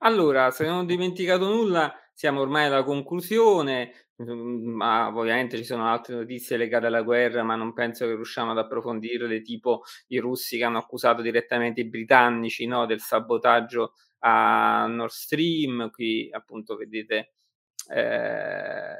Allora, 0.00 0.50
se 0.50 0.66
non 0.66 0.78
ho 0.78 0.84
dimenticato 0.84 1.46
nulla, 1.46 1.94
siamo 2.12 2.40
ormai 2.40 2.66
alla 2.66 2.84
conclusione, 2.84 3.92
mm, 4.22 4.68
ma 4.74 5.08
ovviamente 5.14 5.56
ci 5.56 5.64
sono 5.64 5.86
altre 5.88 6.14
notizie 6.14 6.56
legate 6.56 6.86
alla 6.86 7.02
guerra, 7.02 7.42
ma 7.42 7.56
non 7.56 7.72
penso 7.72 8.06
che 8.06 8.14
riusciamo 8.14 8.52
ad 8.52 8.58
approfondirle, 8.58 9.42
tipo 9.42 9.82
i 10.08 10.18
russi 10.18 10.56
che 10.58 10.64
hanno 10.64 10.78
accusato 10.78 11.22
direttamente 11.22 11.80
i 11.80 11.88
britannici 11.88 12.66
no, 12.66 12.86
del 12.86 13.00
sabotaggio 13.00 13.94
a 14.20 14.86
Nord 14.86 15.10
Stream, 15.10 15.90
qui 15.90 16.28
appunto 16.32 16.76
vedete, 16.76 17.32
eh, 17.92 18.94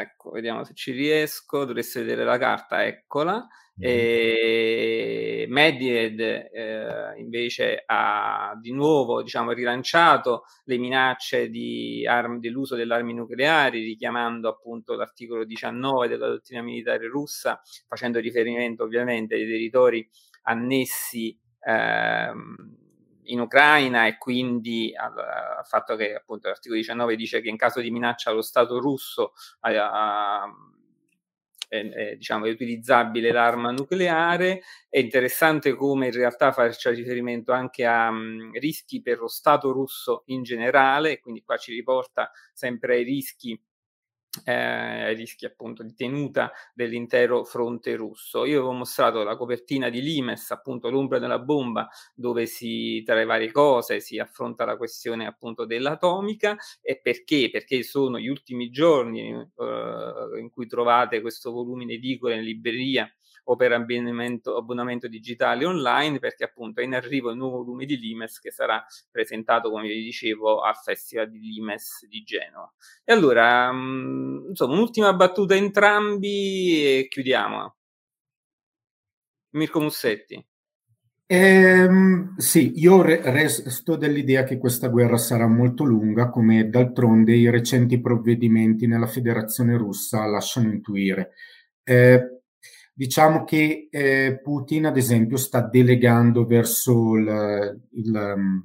ecco, 0.00 0.30
vediamo 0.30 0.64
se 0.64 0.74
ci 0.74 0.92
riesco, 0.92 1.64
dovreste 1.64 2.00
vedere 2.00 2.24
la 2.24 2.38
carta, 2.38 2.84
eccola. 2.84 3.46
E 3.78 5.44
Medved 5.48 6.18
eh, 6.18 7.12
invece 7.18 7.82
ha 7.84 8.58
di 8.58 8.72
nuovo 8.72 9.22
diciamo, 9.22 9.52
rilanciato 9.52 10.44
le 10.64 10.78
minacce 10.78 11.50
di 11.50 12.06
arm- 12.06 12.38
dell'uso 12.38 12.74
delle 12.74 12.94
armi 12.94 13.12
nucleari, 13.12 13.82
richiamando 13.82 14.48
appunto 14.48 14.94
l'articolo 14.94 15.44
19 15.44 16.08
della 16.08 16.28
dottrina 16.28 16.62
militare 16.62 17.06
russa, 17.06 17.60
facendo 17.86 18.18
riferimento 18.18 18.84
ovviamente 18.84 19.34
ai 19.34 19.46
territori 19.46 20.08
annessi 20.44 21.38
ehm, 21.60 22.85
in 23.26 23.40
Ucraina 23.40 24.06
e 24.06 24.18
quindi 24.18 24.92
al, 24.94 25.16
al, 25.18 25.66
fatto 25.66 25.96
che 25.96 26.14
appunto 26.14 26.48
l'articolo 26.48 26.80
19 26.80 27.16
dice 27.16 27.40
che 27.40 27.48
in 27.48 27.56
caso 27.56 27.80
di 27.80 27.90
minaccia 27.90 28.30
allo 28.30 28.42
Stato 28.42 28.78
russo 28.78 29.32
a, 29.60 30.40
a, 30.40 30.52
è, 31.68 31.88
è, 31.88 32.16
diciamo, 32.16 32.46
è 32.46 32.50
utilizzabile 32.50 33.32
l'arma 33.32 33.70
nucleare. 33.70 34.62
È 34.88 34.98
interessante 34.98 35.74
come 35.74 36.06
in 36.06 36.12
realtà 36.12 36.52
faccia 36.52 36.90
riferimento 36.90 37.52
anche 37.52 37.84
a 37.84 38.08
um, 38.08 38.52
rischi 38.58 39.02
per 39.02 39.18
lo 39.18 39.28
Stato 39.28 39.72
russo 39.72 40.22
in 40.26 40.42
generale, 40.42 41.18
quindi 41.18 41.42
qua 41.42 41.56
ci 41.56 41.72
riporta 41.72 42.30
sempre 42.52 42.96
ai 42.96 43.04
rischi 43.04 43.60
eh, 44.44 45.12
rischi 45.14 45.44
appunto 45.46 45.82
di 45.82 45.94
tenuta 45.94 46.52
dell'intero 46.74 47.44
fronte 47.44 47.94
russo. 47.96 48.44
Io 48.44 48.58
avevo 48.58 48.72
mostrato 48.72 49.22
la 49.22 49.36
copertina 49.36 49.88
di 49.88 50.00
Limes, 50.00 50.50
appunto 50.50 50.90
l'ombra 50.90 51.18
della 51.18 51.38
bomba, 51.38 51.88
dove 52.14 52.46
si, 52.46 53.02
tra 53.04 53.14
le 53.14 53.24
varie 53.24 53.50
cose, 53.52 54.00
si 54.00 54.18
affronta 54.18 54.64
la 54.64 54.76
questione 54.76 55.26
appunto 55.26 55.64
dell'atomica 55.64 56.56
e 56.80 57.00
perché? 57.00 57.48
Perché 57.50 57.82
sono 57.82 58.18
gli 58.18 58.28
ultimi 58.28 58.70
giorni 58.70 59.30
eh, 59.30 60.38
in 60.38 60.50
cui 60.50 60.66
trovate 60.66 61.20
questo 61.20 61.50
volume 61.52 61.84
in 61.84 61.90
edicola 61.90 62.34
in 62.34 62.42
libreria 62.42 63.10
o 63.48 63.56
per 63.56 63.72
abbonamento, 63.72 65.08
digitale 65.08 65.64
online, 65.64 66.18
perché 66.18 66.44
appunto 66.44 66.80
è 66.80 66.84
in 66.84 66.94
arrivo 66.94 67.30
il 67.30 67.36
nuovo 67.36 67.58
volume 67.58 67.84
di 67.84 67.98
Limes 67.98 68.40
che 68.40 68.50
sarà 68.50 68.84
presentato, 69.10 69.70
come 69.70 69.88
vi 69.88 70.02
dicevo, 70.02 70.60
al 70.60 70.76
Festival 70.76 71.30
di 71.30 71.38
Limes 71.38 72.06
di 72.08 72.22
Genova. 72.22 72.72
E 73.04 73.12
allora, 73.12 73.70
mh, 73.72 73.76
mm, 73.76 74.48
insomma, 74.48 74.74
un'ultima 74.74 75.12
battuta 75.14 75.54
entrambi 75.54 76.98
e 76.98 77.08
chiudiamo. 77.08 77.74
Mirko 79.50 79.80
Mussetti. 79.80 80.44
Ehm, 81.28 82.36
sì, 82.36 82.72
io 82.76 83.02
resto 83.02 83.96
dell'idea 83.96 84.44
che 84.44 84.58
questa 84.58 84.88
guerra 84.88 85.16
sarà 85.16 85.48
molto 85.48 85.82
lunga, 85.82 86.30
come 86.30 86.68
d'altronde 86.68 87.34
i 87.34 87.50
recenti 87.50 88.00
provvedimenti 88.00 88.86
nella 88.86 89.08
Federazione 89.08 89.76
russa 89.76 90.24
lasciano 90.26 90.70
intuire. 90.70 91.32
Eh, 91.82 92.35
Diciamo 92.98 93.44
che 93.44 93.88
eh, 93.90 94.40
Putin, 94.42 94.86
ad 94.86 94.96
esempio, 94.96 95.36
sta 95.36 95.60
delegando 95.60 96.46
verso, 96.46 97.16
il, 97.16 97.78
il, 97.92 98.34
mm, 98.38 98.58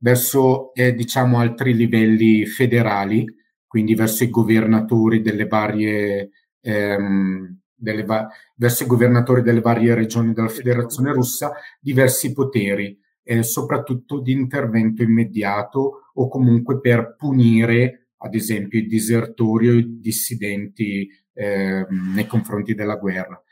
verso 0.00 0.74
eh, 0.74 0.94
diciamo, 0.94 1.38
altri 1.38 1.74
livelli 1.74 2.44
federali, 2.44 3.24
quindi 3.66 3.94
verso 3.94 4.22
i 4.24 4.28
governatori 4.28 5.22
delle 5.22 5.46
varie, 5.46 6.30
ehm, 6.60 7.58
delle 7.74 8.04
va- 8.04 8.28
verso 8.56 8.82
i 8.82 8.86
governatori 8.86 9.40
delle 9.40 9.62
varie 9.62 9.94
regioni 9.94 10.34
della 10.34 10.48
Federazione 10.48 11.12
russa, 11.12 11.52
diversi 11.80 12.34
poteri, 12.34 12.98
eh, 13.22 13.42
soprattutto 13.42 14.20
di 14.20 14.32
intervento 14.32 15.02
immediato 15.02 16.10
o 16.12 16.28
comunque 16.28 16.80
per 16.80 17.14
punire, 17.16 18.08
ad 18.18 18.34
esempio, 18.34 18.78
i 18.78 18.86
disertori 18.86 19.68
o 19.70 19.72
i 19.72 19.98
dissidenti 20.00 21.08
eh, 21.32 21.86
nei 21.88 22.26
confronti 22.26 22.74
della 22.74 22.96
guerra. 22.96 23.42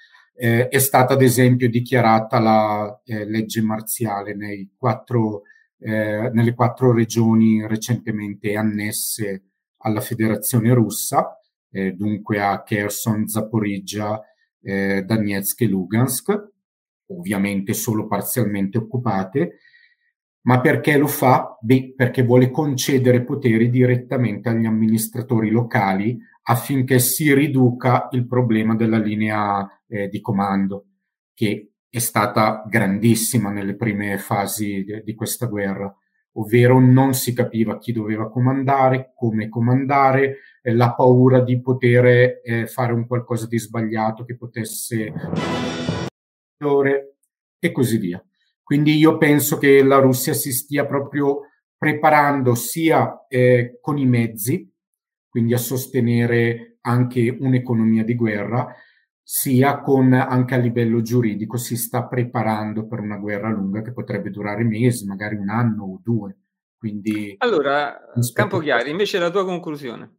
Eh, 0.40 0.68
è 0.68 0.78
stata 0.78 1.14
ad 1.14 1.22
esempio 1.22 1.68
dichiarata 1.68 2.38
la 2.38 3.00
eh, 3.04 3.24
legge 3.24 3.60
marziale 3.60 4.36
quattro, 4.76 5.42
eh, 5.80 6.30
nelle 6.32 6.54
quattro 6.54 6.92
regioni 6.92 7.66
recentemente 7.66 8.54
annesse 8.54 9.42
alla 9.78 10.00
Federazione 10.00 10.72
russa, 10.72 11.36
eh, 11.72 11.90
dunque 11.90 12.40
a 12.40 12.62
Kherson, 12.62 13.26
Zaporizhia, 13.26 14.20
eh, 14.62 15.02
Donetsk 15.04 15.60
e 15.62 15.66
Lugansk, 15.66 16.48
ovviamente 17.06 17.74
solo 17.74 18.06
parzialmente 18.06 18.78
occupate. 18.78 19.58
Ma 20.42 20.60
perché 20.60 20.96
lo 20.98 21.08
fa? 21.08 21.58
Beh, 21.60 21.94
perché 21.96 22.22
vuole 22.22 22.52
concedere 22.52 23.24
poteri 23.24 23.70
direttamente 23.70 24.48
agli 24.48 24.66
amministratori 24.66 25.50
locali 25.50 26.16
affinché 26.50 26.98
si 26.98 27.32
riduca 27.34 28.08
il 28.12 28.26
problema 28.26 28.74
della 28.74 28.98
linea 28.98 29.66
eh, 29.86 30.08
di 30.08 30.20
comando, 30.20 30.86
che 31.34 31.72
è 31.88 31.98
stata 31.98 32.64
grandissima 32.66 33.50
nelle 33.50 33.76
prime 33.76 34.18
fasi 34.18 34.82
de- 34.84 35.02
di 35.02 35.14
questa 35.14 35.46
guerra, 35.46 35.94
ovvero 36.32 36.78
non 36.80 37.12
si 37.14 37.34
capiva 37.34 37.78
chi 37.78 37.92
doveva 37.92 38.30
comandare, 38.30 39.12
come 39.14 39.48
comandare, 39.48 40.38
eh, 40.62 40.74
la 40.74 40.94
paura 40.94 41.40
di 41.40 41.60
poter 41.60 42.40
eh, 42.42 42.66
fare 42.66 42.92
un 42.92 43.06
qualcosa 43.06 43.46
di 43.46 43.58
sbagliato 43.58 44.24
che 44.24 44.36
potesse 44.36 45.12
e 47.60 47.72
così 47.72 47.98
via. 47.98 48.24
Quindi 48.62 48.96
io 48.96 49.18
penso 49.18 49.58
che 49.58 49.82
la 49.82 49.98
Russia 49.98 50.32
si 50.32 50.52
stia 50.52 50.86
proprio 50.86 51.42
preparando 51.76 52.54
sia 52.54 53.26
eh, 53.28 53.78
con 53.80 53.98
i 53.98 54.06
mezzi, 54.06 54.70
quindi 55.28 55.54
a 55.54 55.58
sostenere 55.58 56.78
anche 56.82 57.36
un'economia 57.38 58.04
di 58.04 58.14
guerra, 58.14 58.74
sia 59.22 59.80
con 59.80 60.12
anche 60.14 60.54
a 60.54 60.58
livello 60.58 61.02
giuridico 61.02 61.58
si 61.58 61.76
sta 61.76 62.06
preparando 62.06 62.86
per 62.86 63.00
una 63.00 63.18
guerra 63.18 63.50
lunga 63.50 63.82
che 63.82 63.92
potrebbe 63.92 64.30
durare 64.30 64.64
mesi, 64.64 65.04
magari 65.04 65.36
un 65.36 65.50
anno 65.50 65.84
o 65.84 66.00
due. 66.02 66.36
Quindi, 66.78 67.34
allora, 67.38 67.98
Campochiari, 68.32 68.90
invece 68.90 69.18
la 69.18 69.30
tua 69.30 69.44
conclusione. 69.44 70.17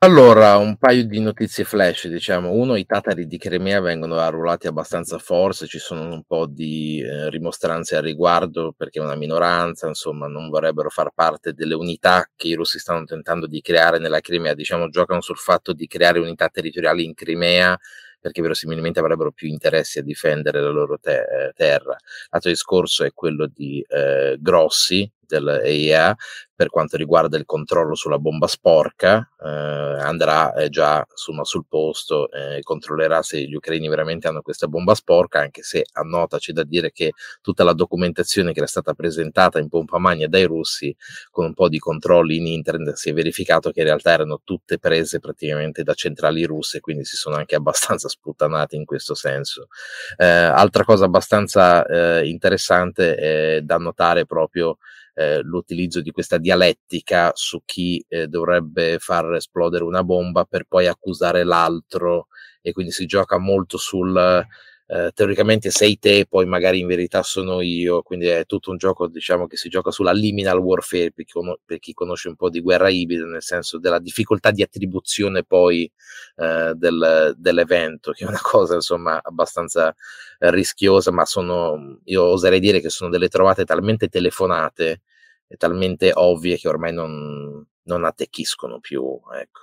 Allora, 0.00 0.56
un 0.58 0.76
paio 0.76 1.04
di 1.06 1.20
notizie 1.20 1.64
flash, 1.64 2.06
diciamo. 2.08 2.50
Uno, 2.52 2.76
i 2.76 2.84
tatari 2.84 3.26
di 3.26 3.38
Crimea 3.38 3.80
vengono 3.80 4.16
arruolati 4.18 4.66
abbastanza 4.66 5.18
forse, 5.18 5.66
ci 5.66 5.78
sono 5.78 6.02
un 6.12 6.22
po' 6.24 6.46
di 6.46 7.00
eh, 7.00 7.30
rimostranze 7.30 7.96
al 7.96 8.02
riguardo 8.02 8.74
perché 8.76 9.00
è 9.00 9.02
una 9.02 9.14
minoranza, 9.16 9.88
insomma, 9.88 10.26
non 10.28 10.50
vorrebbero 10.50 10.90
far 10.90 11.12
parte 11.14 11.54
delle 11.54 11.74
unità 11.74 12.28
che 12.36 12.48
i 12.48 12.54
russi 12.54 12.78
stanno 12.78 13.04
tentando 13.04 13.46
di 13.46 13.60
creare 13.62 13.98
nella 13.98 14.20
Crimea. 14.20 14.52
Diciamo, 14.54 14.88
giocano 14.90 15.22
sul 15.22 15.38
fatto 15.38 15.72
di 15.72 15.86
creare 15.86 16.18
unità 16.18 16.48
territoriali 16.48 17.02
in 17.04 17.14
Crimea 17.14 17.76
perché 18.20 18.42
verosimilmente 18.42 18.98
avrebbero 18.98 19.30
più 19.32 19.48
interessi 19.48 19.98
a 20.00 20.02
difendere 20.02 20.60
la 20.60 20.70
loro 20.70 20.98
te- 20.98 21.20
eh, 21.20 21.52
terra. 21.54 21.96
L'altro 22.30 22.50
discorso 22.50 23.04
è 23.04 23.12
quello 23.12 23.46
di 23.46 23.84
eh, 23.88 24.36
Grossi, 24.40 25.10
dell'EIA 25.26 26.16
per 26.56 26.70
quanto 26.70 26.96
riguarda 26.96 27.36
il 27.36 27.44
controllo 27.44 27.94
sulla 27.94 28.18
bomba 28.18 28.46
sporca, 28.46 29.30
eh, 29.44 29.46
andrà 29.46 30.54
eh, 30.54 30.70
già 30.70 31.06
insomma, 31.08 31.44
sul 31.44 31.66
posto 31.68 32.30
e 32.30 32.56
eh, 32.56 32.62
controllerà 32.62 33.20
se 33.20 33.42
gli 33.42 33.54
ucraini 33.54 33.88
veramente 33.88 34.26
hanno 34.26 34.40
questa 34.40 34.66
bomba 34.66 34.94
sporca, 34.94 35.40
anche 35.40 35.62
se 35.62 35.84
a 35.92 36.00
nota 36.00 36.38
c'è 36.38 36.52
da 36.52 36.64
dire 36.64 36.92
che 36.92 37.12
tutta 37.42 37.62
la 37.62 37.74
documentazione 37.74 38.52
che 38.52 38.60
era 38.60 38.66
stata 38.66 38.94
presentata 38.94 39.58
in 39.58 39.68
pompa 39.68 39.98
magna 39.98 40.28
dai 40.28 40.44
russi 40.44 40.96
con 41.30 41.44
un 41.44 41.52
po' 41.52 41.68
di 41.68 41.78
controlli 41.78 42.38
in 42.38 42.46
internet 42.46 42.94
si 42.94 43.10
è 43.10 43.12
verificato 43.12 43.70
che 43.70 43.80
in 43.80 43.86
realtà 43.86 44.12
erano 44.12 44.40
tutte 44.42 44.78
prese 44.78 45.20
praticamente 45.20 45.82
da 45.82 45.92
centrali 45.92 46.44
russe, 46.44 46.80
quindi 46.80 47.04
si 47.04 47.16
sono 47.16 47.36
anche 47.36 47.54
abbastanza 47.54 48.08
sputtanati 48.08 48.76
in 48.76 48.86
questo 48.86 49.14
senso. 49.14 49.68
Eh, 50.16 50.24
altra 50.24 50.84
cosa 50.84 51.04
abbastanza 51.04 51.84
eh, 51.84 52.26
interessante 52.26 53.14
è 53.14 53.60
da 53.60 53.76
notare 53.76 54.24
proprio 54.24 54.78
eh, 55.18 55.40
l'utilizzo 55.40 56.02
di 56.02 56.10
questa 56.10 56.36
dialettica 56.36 57.30
su 57.34 57.62
chi 57.64 58.04
eh, 58.06 58.26
dovrebbe 58.26 58.98
far 58.98 59.32
esplodere 59.32 59.82
una 59.82 60.04
bomba 60.04 60.44
per 60.44 60.64
poi 60.68 60.86
accusare 60.86 61.42
l'altro 61.42 62.26
e 62.60 62.72
quindi 62.72 62.92
si 62.92 63.06
gioca 63.06 63.38
molto 63.38 63.78
sul 63.78 64.44
eh, 64.88 65.10
teoricamente 65.14 65.70
sei 65.70 65.98
te, 65.98 66.26
poi 66.28 66.46
magari 66.46 66.78
in 66.80 66.86
verità 66.86 67.22
sono 67.22 67.60
io, 67.60 68.02
quindi 68.02 68.26
è 68.26 68.46
tutto 68.46 68.70
un 68.70 68.76
gioco 68.76 69.08
diciamo 69.08 69.46
che 69.46 69.56
si 69.56 69.68
gioca 69.68 69.90
sulla 69.90 70.12
liminal 70.12 70.58
warfare 70.58 71.12
per 71.12 71.24
chi, 71.24 71.32
con- 71.32 71.56
per 71.64 71.78
chi 71.78 71.92
conosce 71.92 72.28
un 72.28 72.36
po' 72.36 72.50
di 72.50 72.60
guerra 72.60 72.88
ibrida, 72.88 73.24
nel 73.26 73.42
senso 73.42 73.78
della 73.78 73.98
difficoltà 73.98 74.50
di 74.52 74.62
attribuzione 74.62 75.42
poi 75.44 75.90
eh, 76.36 76.72
del, 76.74 77.34
dell'evento, 77.36 78.12
che 78.12 78.24
è 78.24 78.28
una 78.28 78.38
cosa 78.42 78.74
insomma 78.74 79.20
abbastanza 79.22 79.94
rischiosa, 80.38 81.10
ma 81.10 81.24
sono, 81.24 82.00
io 82.04 82.24
oserei 82.24 82.60
dire 82.60 82.80
che 82.80 82.90
sono 82.90 83.10
delle 83.10 83.28
trovate 83.28 83.64
talmente 83.64 84.08
telefonate 84.08 85.02
e 85.48 85.56
talmente 85.56 86.10
ovvie 86.14 86.56
che 86.56 86.68
ormai 86.68 86.92
non, 86.92 87.64
non 87.84 88.04
attecchiscono 88.04 88.78
più. 88.80 89.02
Ecco. 89.34 89.60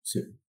Sì. 0.00 0.39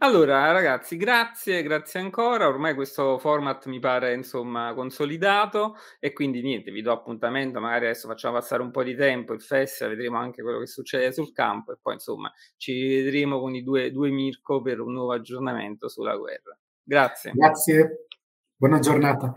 Allora, 0.00 0.52
ragazzi, 0.52 0.96
grazie, 0.96 1.62
grazie 1.62 1.98
ancora. 1.98 2.46
Ormai 2.46 2.74
questo 2.74 3.18
format 3.18 3.66
mi 3.66 3.80
pare 3.80 4.14
insomma 4.14 4.72
consolidato 4.72 5.74
e 5.98 6.12
quindi 6.12 6.40
niente, 6.40 6.70
vi 6.70 6.82
do 6.82 6.92
appuntamento. 6.92 7.58
Magari 7.58 7.86
adesso 7.86 8.06
facciamo 8.06 8.34
passare 8.34 8.62
un 8.62 8.70
po' 8.70 8.84
di 8.84 8.94
tempo 8.94 9.32
il 9.32 9.42
festival, 9.42 9.96
vedremo 9.96 10.18
anche 10.18 10.40
quello 10.42 10.60
che 10.60 10.68
succede 10.68 11.12
sul 11.12 11.32
campo 11.32 11.72
e 11.72 11.78
poi 11.82 11.94
insomma 11.94 12.32
ci 12.56 13.02
vedremo 13.02 13.40
con 13.40 13.56
i 13.56 13.64
due, 13.64 13.90
due 13.90 14.10
Mirko 14.10 14.62
per 14.62 14.78
un 14.78 14.92
nuovo 14.92 15.12
aggiornamento 15.12 15.88
sulla 15.88 16.16
guerra. 16.16 16.56
Grazie. 16.80 17.32
Grazie, 17.34 18.06
buona 18.54 18.78
giornata. 18.78 19.34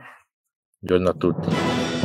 Buongiorno 0.78 1.10
a 1.10 1.14
tutti. 1.14 2.01